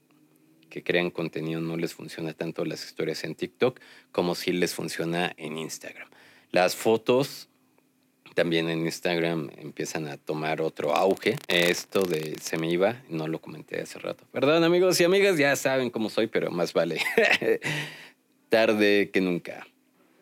[0.69, 3.79] que crean contenido no les funciona tanto las historias en TikTok
[4.11, 6.09] como si les funciona en Instagram.
[6.51, 7.49] Las fotos
[8.35, 11.37] también en Instagram empiezan a tomar otro auge.
[11.47, 14.25] Esto de se me iba, no lo comenté hace rato.
[14.31, 17.01] Perdón amigos y amigas, ya saben cómo soy, pero más vale
[18.49, 19.65] tarde que nunca.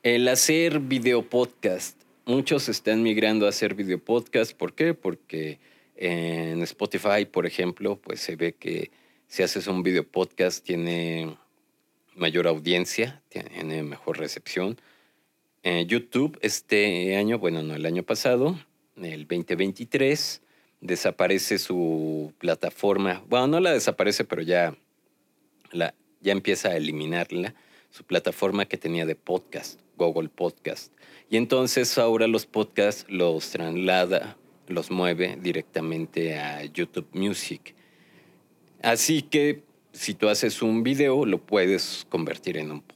[0.03, 2.01] El hacer video podcast.
[2.25, 4.53] Muchos están migrando a hacer video podcast.
[4.53, 4.93] ¿Por qué?
[4.93, 5.59] Porque
[5.95, 8.91] en Spotify, por ejemplo, pues se ve que
[9.27, 11.35] si haces un video podcast tiene
[12.15, 14.77] mayor audiencia, tiene mejor recepción.
[15.63, 18.59] En YouTube este año, bueno, no, el año pasado,
[18.97, 20.41] el 2023,
[20.81, 23.23] desaparece su plataforma.
[23.29, 24.75] Bueno, no la desaparece, pero ya,
[25.71, 27.55] la, ya empieza a eliminarla,
[27.91, 30.91] su plataforma que tenía de podcast, Google Podcast.
[31.29, 34.35] Y entonces ahora los podcasts los traslada,
[34.67, 37.73] los mueve directamente a YouTube Music.
[38.81, 42.92] Así que si tú haces un video, lo puedes convertir en un podcast.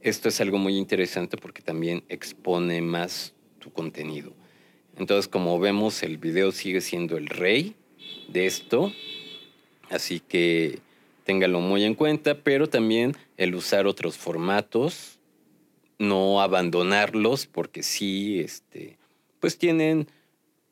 [0.00, 4.32] Esto es algo muy interesante porque también expone más tu contenido.
[4.96, 7.74] Entonces, como vemos, el video sigue siendo el rey
[8.28, 8.92] de esto.
[9.90, 10.78] Así que
[11.24, 15.18] téngalo muy en cuenta, pero también el usar otros formatos,
[15.98, 18.98] no abandonarlos, porque sí, este,
[19.40, 20.08] pues tienen,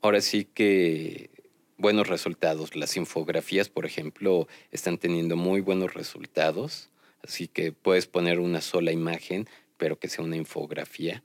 [0.03, 1.31] ahora sí que
[1.79, 2.77] buenos resultados.
[2.77, 6.91] Las infografías, por ejemplo, están teniendo muy buenos resultados.
[7.27, 11.23] Así que puedes poner una sola imagen, pero que sea una infografía.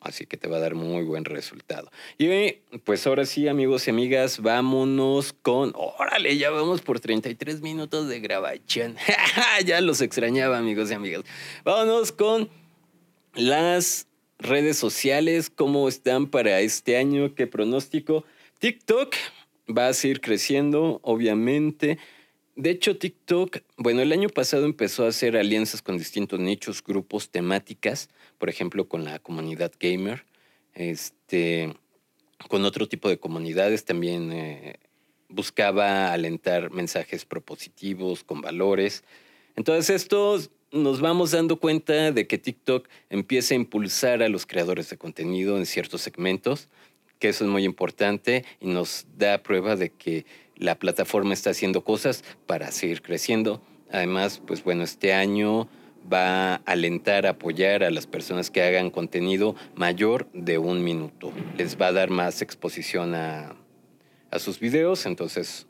[0.00, 1.90] Así que te va a dar muy buen resultado.
[2.18, 2.52] Y
[2.84, 5.72] pues ahora sí, amigos y amigas, vámonos con...
[5.74, 8.96] Órale, ya vamos por 33 minutos de grabación.
[9.64, 11.24] ya los extrañaba, amigos y amigas.
[11.64, 12.48] Vámonos con
[13.34, 14.06] las
[14.38, 18.24] redes sociales, cómo están para este año, qué pronóstico.
[18.60, 19.14] TikTok,
[19.76, 21.98] va a seguir creciendo, obviamente.
[22.58, 27.30] De hecho, TikTok, bueno, el año pasado empezó a hacer alianzas con distintos nichos, grupos,
[27.30, 30.24] temáticas, por ejemplo, con la comunidad gamer,
[30.74, 31.72] este,
[32.48, 34.80] con otro tipo de comunidades también eh,
[35.28, 39.04] buscaba alentar mensajes propositivos, con valores.
[39.54, 40.40] Entonces, esto
[40.72, 45.58] nos vamos dando cuenta de que TikTok empieza a impulsar a los creadores de contenido
[45.58, 46.68] en ciertos segmentos
[47.18, 50.24] que eso es muy importante y nos da prueba de que
[50.58, 53.62] la plataforma está haciendo cosas para seguir creciendo.
[53.90, 55.68] Además, pues bueno, este año
[56.10, 61.32] va a alentar, apoyar a las personas que hagan contenido mayor de un minuto.
[61.56, 63.56] Les va a dar más exposición a,
[64.30, 65.66] a sus videos, entonces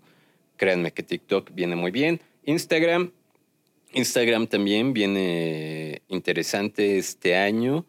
[0.56, 2.20] créanme que TikTok viene muy bien.
[2.44, 3.12] Instagram,
[3.92, 7.86] Instagram también viene interesante este año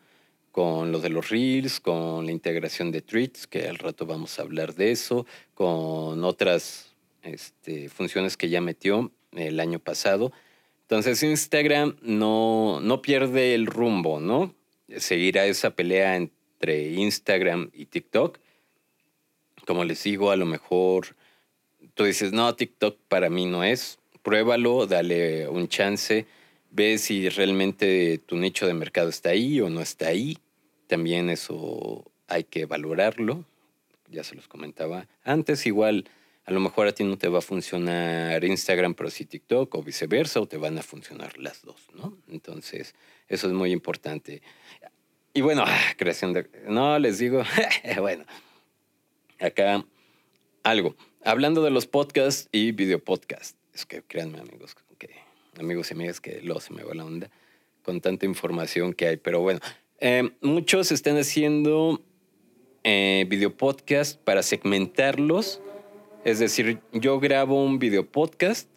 [0.52, 4.42] con lo de los reels, con la integración de tweets, que al rato vamos a
[4.42, 6.89] hablar de eso, con otras
[7.24, 10.32] este, funciones que ya metió el año pasado.
[10.82, 14.56] Entonces Instagram no, no pierde el rumbo, ¿no?
[14.98, 18.40] Seguirá esa pelea entre Instagram y TikTok.
[19.68, 21.16] Como les digo, a lo mejor
[21.94, 24.00] tú dices, no, TikTok para mí no es.
[24.24, 26.26] Pruébalo, dale un chance
[26.72, 30.38] ve si realmente tu nicho de mercado está ahí o no está ahí.
[30.88, 33.46] También eso hay que valorarlo.
[34.10, 35.66] Ya se los comentaba antes.
[35.66, 36.06] Igual,
[36.50, 39.84] a lo mejor a ti no te va a funcionar Instagram, pero sí TikTok o
[39.84, 42.18] viceversa, o te van a funcionar las dos, ¿no?
[42.28, 42.96] Entonces,
[43.28, 44.42] eso es muy importante.
[45.32, 46.50] Y bueno, ah, creación de...
[46.68, 47.44] No, les digo,
[48.00, 48.26] bueno,
[49.40, 49.86] acá
[50.64, 50.96] algo.
[51.24, 53.56] Hablando de los podcasts y video podcasts.
[53.76, 55.12] Es que créanme, amigos, que
[55.60, 57.30] amigos y amigas, que luego se me va la onda
[57.84, 59.18] con tanta información que hay.
[59.18, 59.60] Pero bueno,
[60.00, 62.02] eh, muchos están haciendo
[62.84, 65.62] eh, video podcast para segmentarlos.
[66.26, 68.70] Es decir, yo grabo un video podcast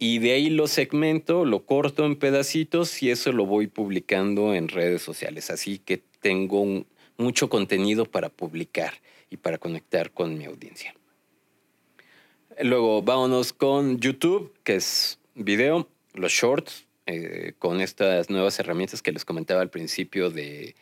[0.00, 4.68] y de ahí lo segmento, lo corto en pedacitos y eso lo voy publicando en
[4.68, 5.50] redes sociales.
[5.50, 6.84] Así que tengo
[7.16, 8.94] mucho contenido para publicar
[9.30, 10.94] y para conectar con mi audiencia.
[12.60, 19.12] Luego vámonos con YouTube, que es video, los shorts, eh, con estas nuevas herramientas que
[19.12, 20.74] les comentaba al principio de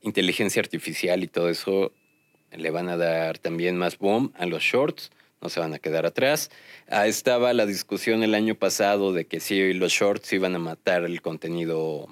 [0.00, 1.92] inteligencia artificial y todo eso,
[2.52, 6.06] le van a dar también más boom a los shorts, no se van a quedar
[6.06, 6.50] atrás.
[6.88, 11.04] Ah, estaba la discusión el año pasado de que si los shorts iban a matar
[11.04, 12.08] el contenido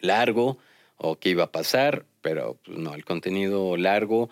[0.00, 0.58] largo
[0.96, 4.28] o qué iba a pasar, pero pues, no, el contenido largo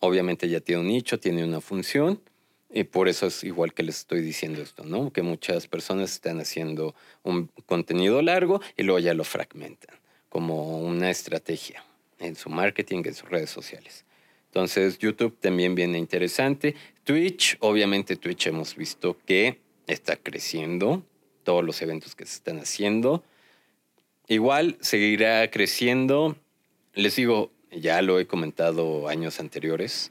[0.00, 2.20] obviamente ya tiene un nicho, tiene una función.
[2.68, 5.12] Y por eso es igual que les estoy diciendo esto, ¿no?
[5.12, 9.96] Que muchas personas están haciendo un contenido largo y luego ya lo fragmentan
[10.28, 11.84] como una estrategia
[12.18, 14.05] en su marketing, en sus redes sociales.
[14.46, 16.74] Entonces, YouTube también viene interesante.
[17.04, 21.02] Twitch, obviamente Twitch hemos visto que está creciendo,
[21.44, 23.22] todos los eventos que se están haciendo.
[24.28, 26.36] Igual seguirá creciendo.
[26.94, 30.10] Les digo, ya lo he comentado años anteriores.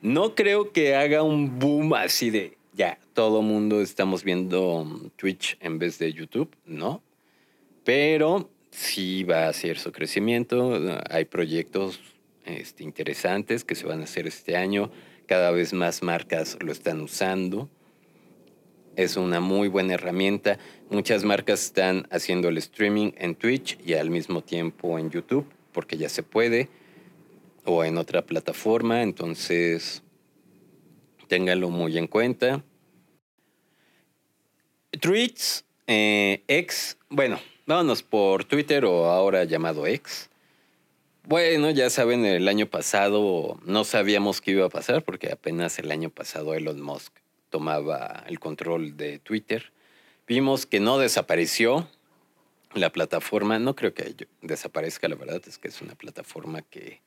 [0.00, 5.78] No creo que haga un boom así de ya, todo mundo estamos viendo Twitch en
[5.78, 7.02] vez de YouTube, no.
[7.84, 10.80] Pero sí va a hacer su crecimiento.
[11.10, 12.00] Hay proyectos
[12.50, 14.90] este, interesantes que se van a hacer este año.
[15.26, 17.68] Cada vez más marcas lo están usando.
[18.96, 20.58] Es una muy buena herramienta.
[20.90, 25.96] Muchas marcas están haciendo el streaming en Twitch y al mismo tiempo en YouTube, porque
[25.96, 26.68] ya se puede,
[27.64, 29.02] o en otra plataforma.
[29.02, 30.02] Entonces,
[31.28, 32.64] ténganlo muy en cuenta.
[35.00, 40.29] Tweets, eh, X, bueno, vámonos por Twitter o ahora llamado X.
[41.30, 45.92] Bueno, ya saben, el año pasado no sabíamos qué iba a pasar porque apenas el
[45.92, 47.12] año pasado Elon Musk
[47.50, 49.70] tomaba el control de Twitter.
[50.26, 51.88] Vimos que no desapareció
[52.74, 53.60] la plataforma.
[53.60, 57.00] No creo que desaparezca, la verdad es que es una plataforma que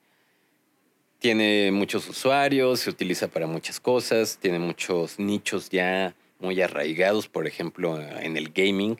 [1.18, 7.46] tiene muchos usuarios, se utiliza para muchas cosas, tiene muchos nichos ya muy arraigados, por
[7.46, 8.98] ejemplo, en el gaming.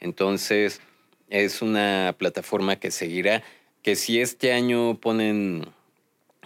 [0.00, 0.82] Entonces,
[1.30, 3.42] es una plataforma que seguirá
[3.86, 5.64] que si este año ponen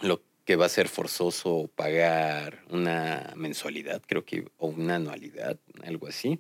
[0.03, 6.07] lo que va a ser forzoso pagar una mensualidad, creo que, o una anualidad, algo
[6.07, 6.39] así,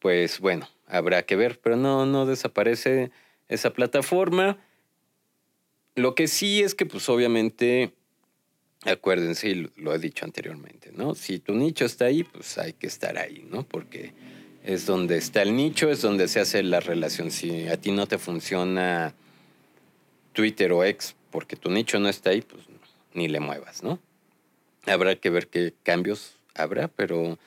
[0.00, 3.10] pues bueno, habrá que ver, pero no, no desaparece
[3.48, 4.58] esa plataforma.
[5.94, 7.94] Lo que sí es que, pues obviamente,
[8.84, 11.14] acuérdense, y lo he dicho anteriormente, ¿no?
[11.14, 13.62] Si tu nicho está ahí, pues hay que estar ahí, ¿no?
[13.62, 14.12] Porque
[14.62, 17.30] es donde está el nicho, es donde se hace la relación.
[17.30, 19.14] Si a ti no te funciona
[20.32, 22.62] Twitter o X, porque tu nicho no está ahí, pues
[23.14, 23.98] ni le muevas, ¿no?
[24.86, 27.38] Habrá que ver qué cambios habrá, pero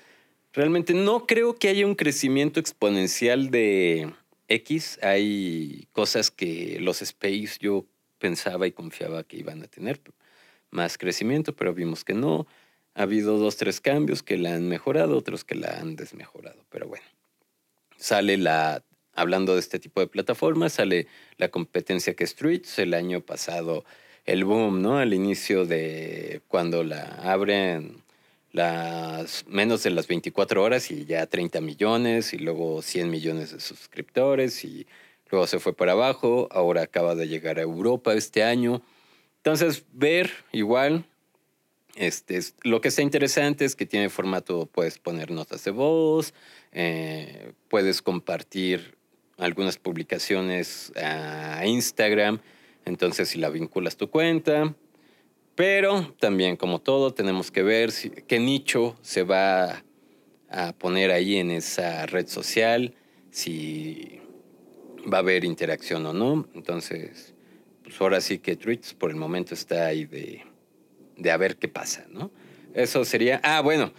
[0.53, 4.13] realmente no creo que haya un crecimiento exponencial de
[4.47, 4.99] X.
[5.01, 7.85] Hay cosas que los space yo
[8.19, 9.99] pensaba y confiaba que iban a tener
[10.71, 12.47] más crecimiento, pero vimos que no.
[12.93, 16.87] Ha habido dos, tres cambios que la han mejorado, otros que la han desmejorado, pero
[16.87, 17.05] bueno.
[17.97, 18.83] Sale la
[19.15, 21.07] hablando de este tipo de plataformas, sale
[21.37, 22.79] la competencia que es Twitch.
[22.79, 23.85] El año pasado,
[24.25, 24.97] el boom, ¿no?
[24.97, 28.03] Al inicio de cuando la abren
[28.51, 33.59] las menos de las 24 horas y ya 30 millones y luego 100 millones de
[33.59, 34.87] suscriptores y
[35.29, 38.81] luego se fue para abajo, ahora acaba de llegar a Europa este año.
[39.37, 41.05] Entonces, ver igual,
[41.95, 46.33] este, lo que está interesante es que tiene formato, puedes poner notas de voz,
[46.71, 48.94] eh, puedes compartir
[49.37, 52.39] algunas publicaciones a Instagram,
[52.85, 54.75] entonces si la vinculas tu cuenta,
[55.55, 57.91] pero también como todo tenemos que ver
[58.27, 59.83] qué nicho se va
[60.49, 62.93] a poner ahí en esa red social,
[63.31, 64.19] si
[65.11, 67.33] va a haber interacción o no, entonces
[67.83, 70.43] pues ahora sí que Twitch por el momento está ahí de,
[71.17, 72.31] de a ver qué pasa, ¿no?
[72.73, 73.93] Eso sería, ah, bueno,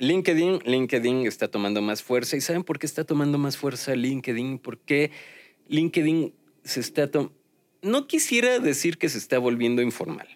[0.00, 2.36] LinkedIn, LinkedIn está tomando más fuerza.
[2.36, 4.58] ¿Y saben por qué está tomando más fuerza LinkedIn?
[4.58, 5.12] Porque
[5.68, 6.34] LinkedIn
[6.64, 7.34] se está tomando...
[7.82, 10.28] No quisiera decir que se está volviendo informal,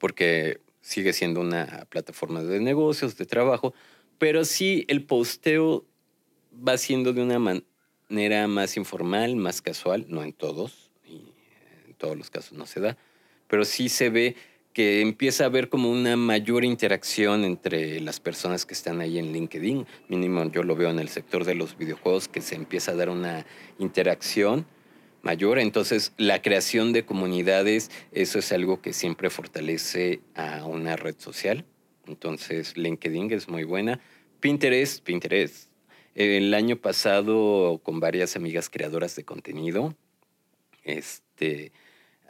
[0.00, 3.74] porque sigue siendo una plataforma de negocios, de trabajo,
[4.18, 5.86] pero sí el posteo
[6.66, 11.22] va siendo de una manera más informal, más casual, no en todos, y
[11.86, 12.98] en todos los casos no se da,
[13.46, 14.36] pero sí se ve
[14.74, 19.32] que empieza a haber como una mayor interacción entre las personas que están ahí en
[19.32, 19.86] LinkedIn.
[20.08, 23.08] Mínimo yo lo veo en el sector de los videojuegos, que se empieza a dar
[23.08, 23.46] una
[23.78, 24.66] interacción
[25.22, 25.60] mayor.
[25.60, 31.64] Entonces, la creación de comunidades, eso es algo que siempre fortalece a una red social.
[32.08, 34.00] Entonces, LinkedIn es muy buena.
[34.40, 35.70] Pinterest, Pinterest.
[36.16, 39.96] El año pasado, con varias amigas creadoras de contenido,
[40.82, 41.70] este,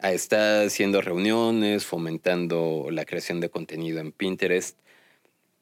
[0.01, 4.77] está haciendo reuniones, fomentando la creación de contenido en Pinterest.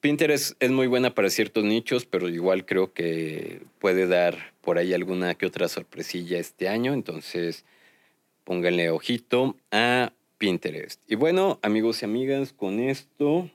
[0.01, 4.93] Pinterest es muy buena para ciertos nichos, pero igual creo que puede dar por ahí
[4.93, 6.93] alguna que otra sorpresilla este año.
[6.93, 7.63] Entonces,
[8.43, 10.99] pónganle ojito a Pinterest.
[11.07, 13.49] Y bueno, amigos y amigas, con esto,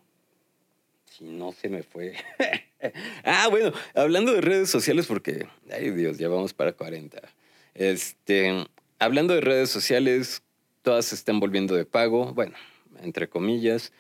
[1.04, 2.14] si no se me fue.
[3.24, 7.20] ah, bueno, hablando de redes sociales, porque, ay Dios, ya vamos para 40.
[7.74, 8.64] Este,
[8.98, 10.42] hablando de redes sociales,
[10.89, 12.55] todas se están volviendo de pago, bueno,
[13.03, 13.93] entre comillas.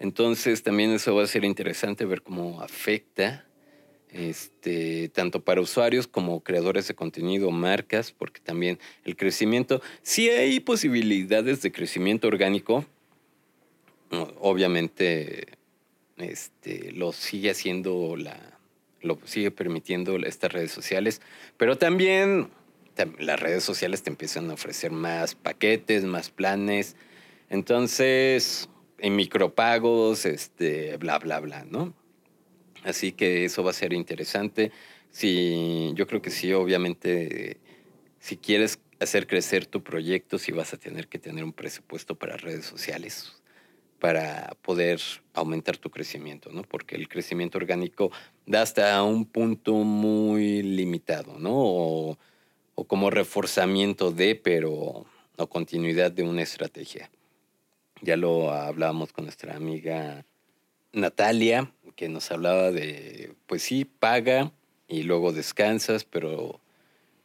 [0.00, 3.46] Entonces también eso va a ser interesante ver cómo afecta
[4.08, 10.58] este, tanto para usuarios como creadores de contenido, marcas, porque también el crecimiento, sí hay
[10.58, 12.84] posibilidades de crecimiento orgánico,
[14.40, 15.46] obviamente
[16.16, 18.58] este, lo sigue haciendo la,
[19.00, 21.22] lo sigue permitiendo estas redes sociales,
[21.56, 22.48] pero también
[23.18, 26.96] las redes sociales te empiezan a ofrecer más paquetes, más planes,
[27.48, 28.68] entonces
[28.98, 31.94] en micropagos, este, bla, bla, bla, ¿no?
[32.84, 34.72] Así que eso va a ser interesante.
[35.10, 37.58] Sí, yo creo que sí, obviamente,
[38.18, 42.36] si quieres hacer crecer tu proyecto, sí vas a tener que tener un presupuesto para
[42.36, 43.42] redes sociales
[44.02, 45.00] para poder
[45.32, 46.62] aumentar tu crecimiento, ¿no?
[46.62, 48.10] Porque el crecimiento orgánico
[48.46, 52.18] da hasta un punto muy limitado, ¿no?
[52.74, 55.06] O como reforzamiento de, pero
[55.38, 57.10] no continuidad de una estrategia.
[58.00, 60.24] Ya lo hablábamos con nuestra amiga
[60.92, 64.52] Natalia, que nos hablaba de, pues sí, paga
[64.88, 66.60] y luego descansas, pero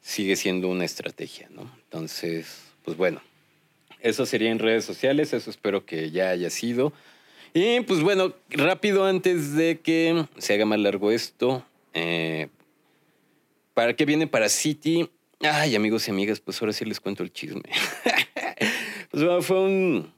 [0.01, 1.69] sigue siendo una estrategia, ¿no?
[1.83, 3.21] Entonces, pues bueno,
[3.99, 6.93] eso sería en redes sociales, eso espero que ya haya sido.
[7.53, 12.49] Y pues bueno, rápido antes de que se haga más largo esto, eh,
[13.73, 15.09] ¿para qué viene para City?
[15.39, 17.61] Ay, amigos y amigas, pues ahora sí les cuento el chisme.
[19.11, 20.11] pues bueno, fue un,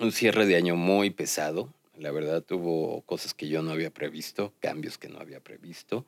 [0.00, 1.72] un cierre de año muy pesado.
[1.96, 6.06] La verdad, tuvo cosas que yo no había previsto, cambios que no había previsto.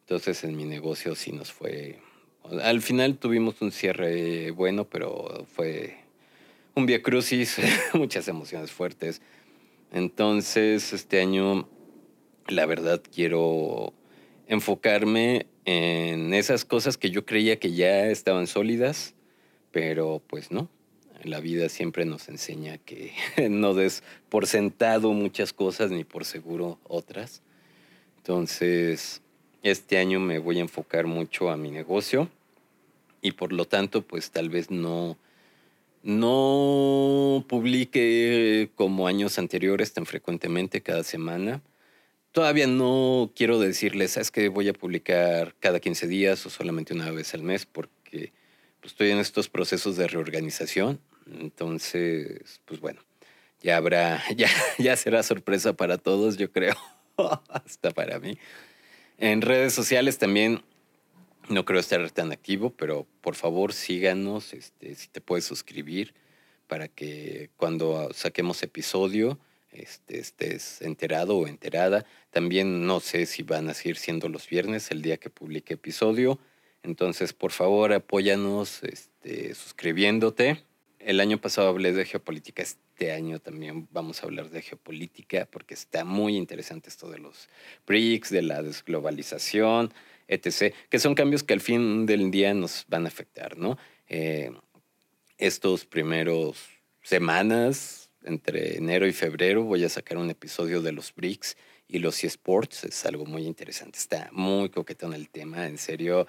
[0.00, 2.00] Entonces, en mi negocio sí nos fue.
[2.62, 5.98] Al final tuvimos un cierre bueno, pero fue
[6.74, 7.58] un via crucis,
[7.92, 9.20] muchas emociones fuertes.
[9.92, 11.68] Entonces, este año,
[12.48, 13.92] la verdad, quiero
[14.46, 19.14] enfocarme en esas cosas que yo creía que ya estaban sólidas,
[19.72, 20.68] pero pues no
[21.24, 23.12] la vida siempre nos enseña que
[23.50, 27.42] no des por sentado muchas cosas ni por seguro otras.
[28.18, 29.22] Entonces,
[29.62, 32.28] este año me voy a enfocar mucho a mi negocio
[33.22, 35.16] y por lo tanto, pues tal vez no,
[36.02, 41.60] no publique como años anteriores tan frecuentemente cada semana.
[42.32, 47.10] Todavía no quiero decirles, es que voy a publicar cada 15 días o solamente una
[47.10, 48.32] vez al mes porque
[48.80, 51.00] pues, estoy en estos procesos de reorganización
[51.38, 53.00] entonces, pues bueno,
[53.62, 54.22] ya habrá,
[54.78, 56.74] ya, será sorpresa para todos, yo creo,
[57.48, 58.38] hasta para mí.
[59.18, 60.62] En redes sociales también
[61.48, 66.14] no creo estar tan activo, pero por favor síganos, este, si te puedes suscribir
[66.66, 69.38] para que cuando saquemos episodio
[69.72, 72.04] este, estés enterado o enterada.
[72.30, 76.38] También no sé si van a seguir siendo los viernes el día que publique episodio.
[76.82, 80.64] Entonces, por favor, apóyanos este, suscribiéndote
[81.00, 85.74] el año pasado hablé de geopolítica, este año también vamos a hablar de geopolítica porque
[85.74, 87.48] está muy interesante esto de los
[87.86, 89.92] BRICS, de la desglobalización,
[90.28, 93.78] etc., que son cambios que al fin del día nos van a afectar, ¿no?
[94.08, 94.52] Eh,
[95.38, 96.58] estos primeros
[97.02, 101.56] semanas, entre enero y febrero, voy a sacar un episodio de los BRICS
[101.88, 102.84] y los eSports.
[102.84, 103.98] Es algo muy interesante.
[103.98, 106.26] Está muy coquetón el tema, en serio.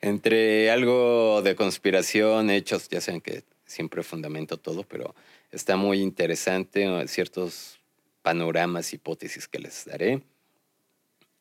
[0.00, 5.14] Entre algo de conspiración, hechos, ya saben que siempre fundamento todo, pero
[5.50, 7.80] está muy interesante ciertos
[8.22, 10.22] panoramas, hipótesis que les daré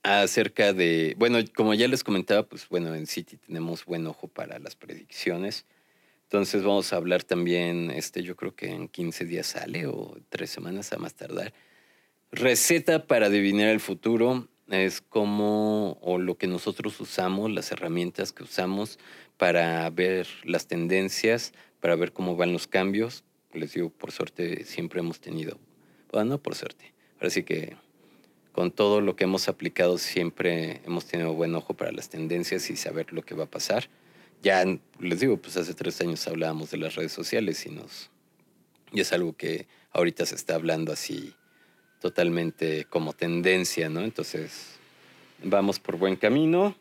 [0.04, 4.58] acerca de, bueno, como ya les comentaba, pues bueno, en City tenemos buen ojo para
[4.60, 5.66] las predicciones.
[6.32, 10.50] Entonces vamos a hablar también, este, yo creo que en 15 días sale o tres
[10.50, 11.54] semanas a más tardar.
[12.32, 18.44] Receta para adivinar el futuro es como, o lo que nosotros usamos, las herramientas que
[18.44, 18.98] usamos
[19.36, 21.52] para ver las tendencias,
[21.82, 23.26] para ver cómo van los cambios.
[23.52, 25.60] Les digo, por suerte siempre hemos tenido,
[26.14, 26.94] bueno, por suerte.
[27.20, 27.76] Ahora que
[28.54, 32.78] con todo lo que hemos aplicado siempre hemos tenido buen ojo para las tendencias y
[32.78, 33.90] saber lo que va a pasar.
[34.42, 34.66] Ya
[35.00, 38.10] les digo, pues hace tres años hablábamos de las redes sociales y nos
[38.94, 41.34] y es algo que ahorita se está hablando así
[42.02, 44.02] totalmente como tendencia, ¿no?
[44.02, 44.80] Entonces
[45.44, 46.76] vamos por buen camino.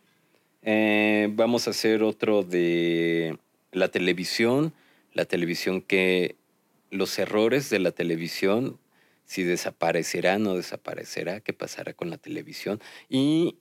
[0.62, 3.38] Eh, vamos a hacer otro de
[3.70, 4.74] la televisión
[5.12, 6.36] la televisión que
[6.90, 8.78] los errores de la televisión,
[9.24, 13.58] si desaparecerá no desaparecerá, qué pasará con la televisión y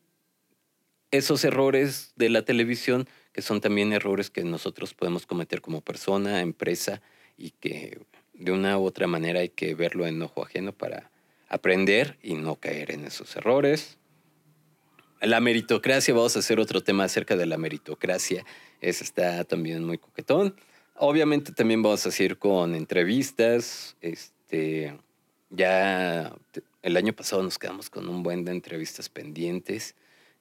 [1.12, 6.42] esos errores de la televisión, que son también errores que nosotros podemos cometer como persona,
[6.42, 7.02] empresa,
[7.38, 8.00] y que
[8.34, 11.12] de una u otra manera hay que verlo en ojo ajeno para
[11.48, 13.98] aprender y no caer en esos errores.
[15.22, 18.46] La meritocracia, vamos a hacer otro tema acerca de la meritocracia.
[18.80, 20.56] Ese está también muy coquetón.
[20.96, 23.98] Obviamente también vamos a seguir con entrevistas.
[24.00, 24.98] Este,
[25.50, 26.34] ya
[26.82, 29.96] el año pasado nos quedamos con un buen de entrevistas pendientes.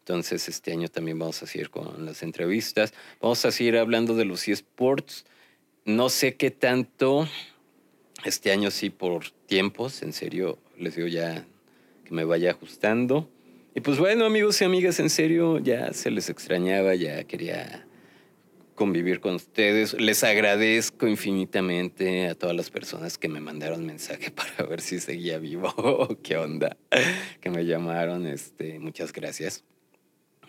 [0.09, 2.95] Entonces este año también vamos a seguir con las entrevistas.
[3.21, 5.27] Vamos a seguir hablando de los eSports.
[5.85, 7.29] No sé qué tanto.
[8.25, 10.03] Este año sí por tiempos.
[10.03, 11.45] En serio, les digo ya
[12.07, 13.29] que me vaya ajustando.
[13.75, 17.87] Y pues bueno, amigos y amigas, en serio, ya se les extrañaba, ya quería
[18.77, 19.93] convivir con ustedes.
[19.93, 25.39] Les agradezco infinitamente a todas las personas que me mandaron mensaje para ver si seguía
[25.39, 25.69] vivo
[26.23, 26.79] qué onda,
[27.43, 28.27] que me llamaron.
[28.27, 29.65] Este, muchas gracias.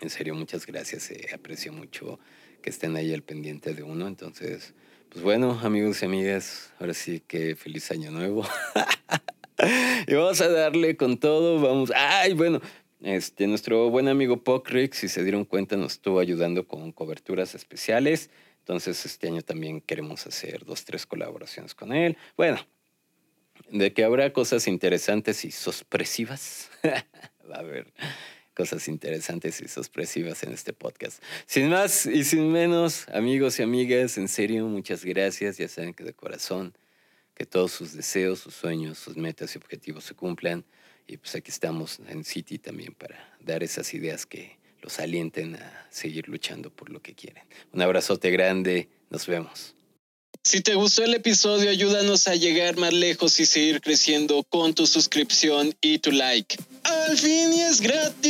[0.00, 1.12] En serio, muchas gracias.
[1.34, 2.18] aprecio mucho
[2.62, 4.08] que estén ahí al pendiente de uno.
[4.08, 4.72] Entonces,
[5.10, 8.46] pues bueno, amigos y amigas, ahora sí que feliz año nuevo.
[10.06, 11.60] y vamos a darle con todo.
[11.60, 11.92] Vamos.
[11.94, 12.62] Ay, bueno,
[13.02, 18.30] este, nuestro buen amigo Pocrick, si se dieron cuenta, nos estuvo ayudando con coberturas especiales.
[18.60, 22.16] Entonces, este año también queremos hacer dos, tres colaboraciones con él.
[22.38, 22.58] Bueno,
[23.70, 26.70] de que habrá cosas interesantes y sorpresivas.
[27.50, 27.92] Va a haber
[28.60, 31.22] cosas interesantes y sorpresivas en este podcast.
[31.46, 35.56] Sin más y sin menos, amigos y amigas, en serio, muchas gracias.
[35.56, 36.74] Ya saben que de corazón,
[37.34, 40.62] que todos sus deseos, sus sueños, sus metas y objetivos se cumplan.
[41.06, 45.86] Y pues aquí estamos en City también para dar esas ideas que los alienten a
[45.88, 47.44] seguir luchando por lo que quieren.
[47.72, 49.74] Un abrazote grande, nos vemos.
[50.42, 54.86] Si te gustó el episodio, ayúdanos a llegar más lejos y seguir creciendo con tu
[54.86, 56.56] suscripción y tu like.
[56.82, 58.22] ¡Al fin y es gratis!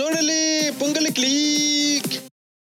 [0.00, 0.72] ¡Órale!
[0.76, 2.27] ¡Póngale clic!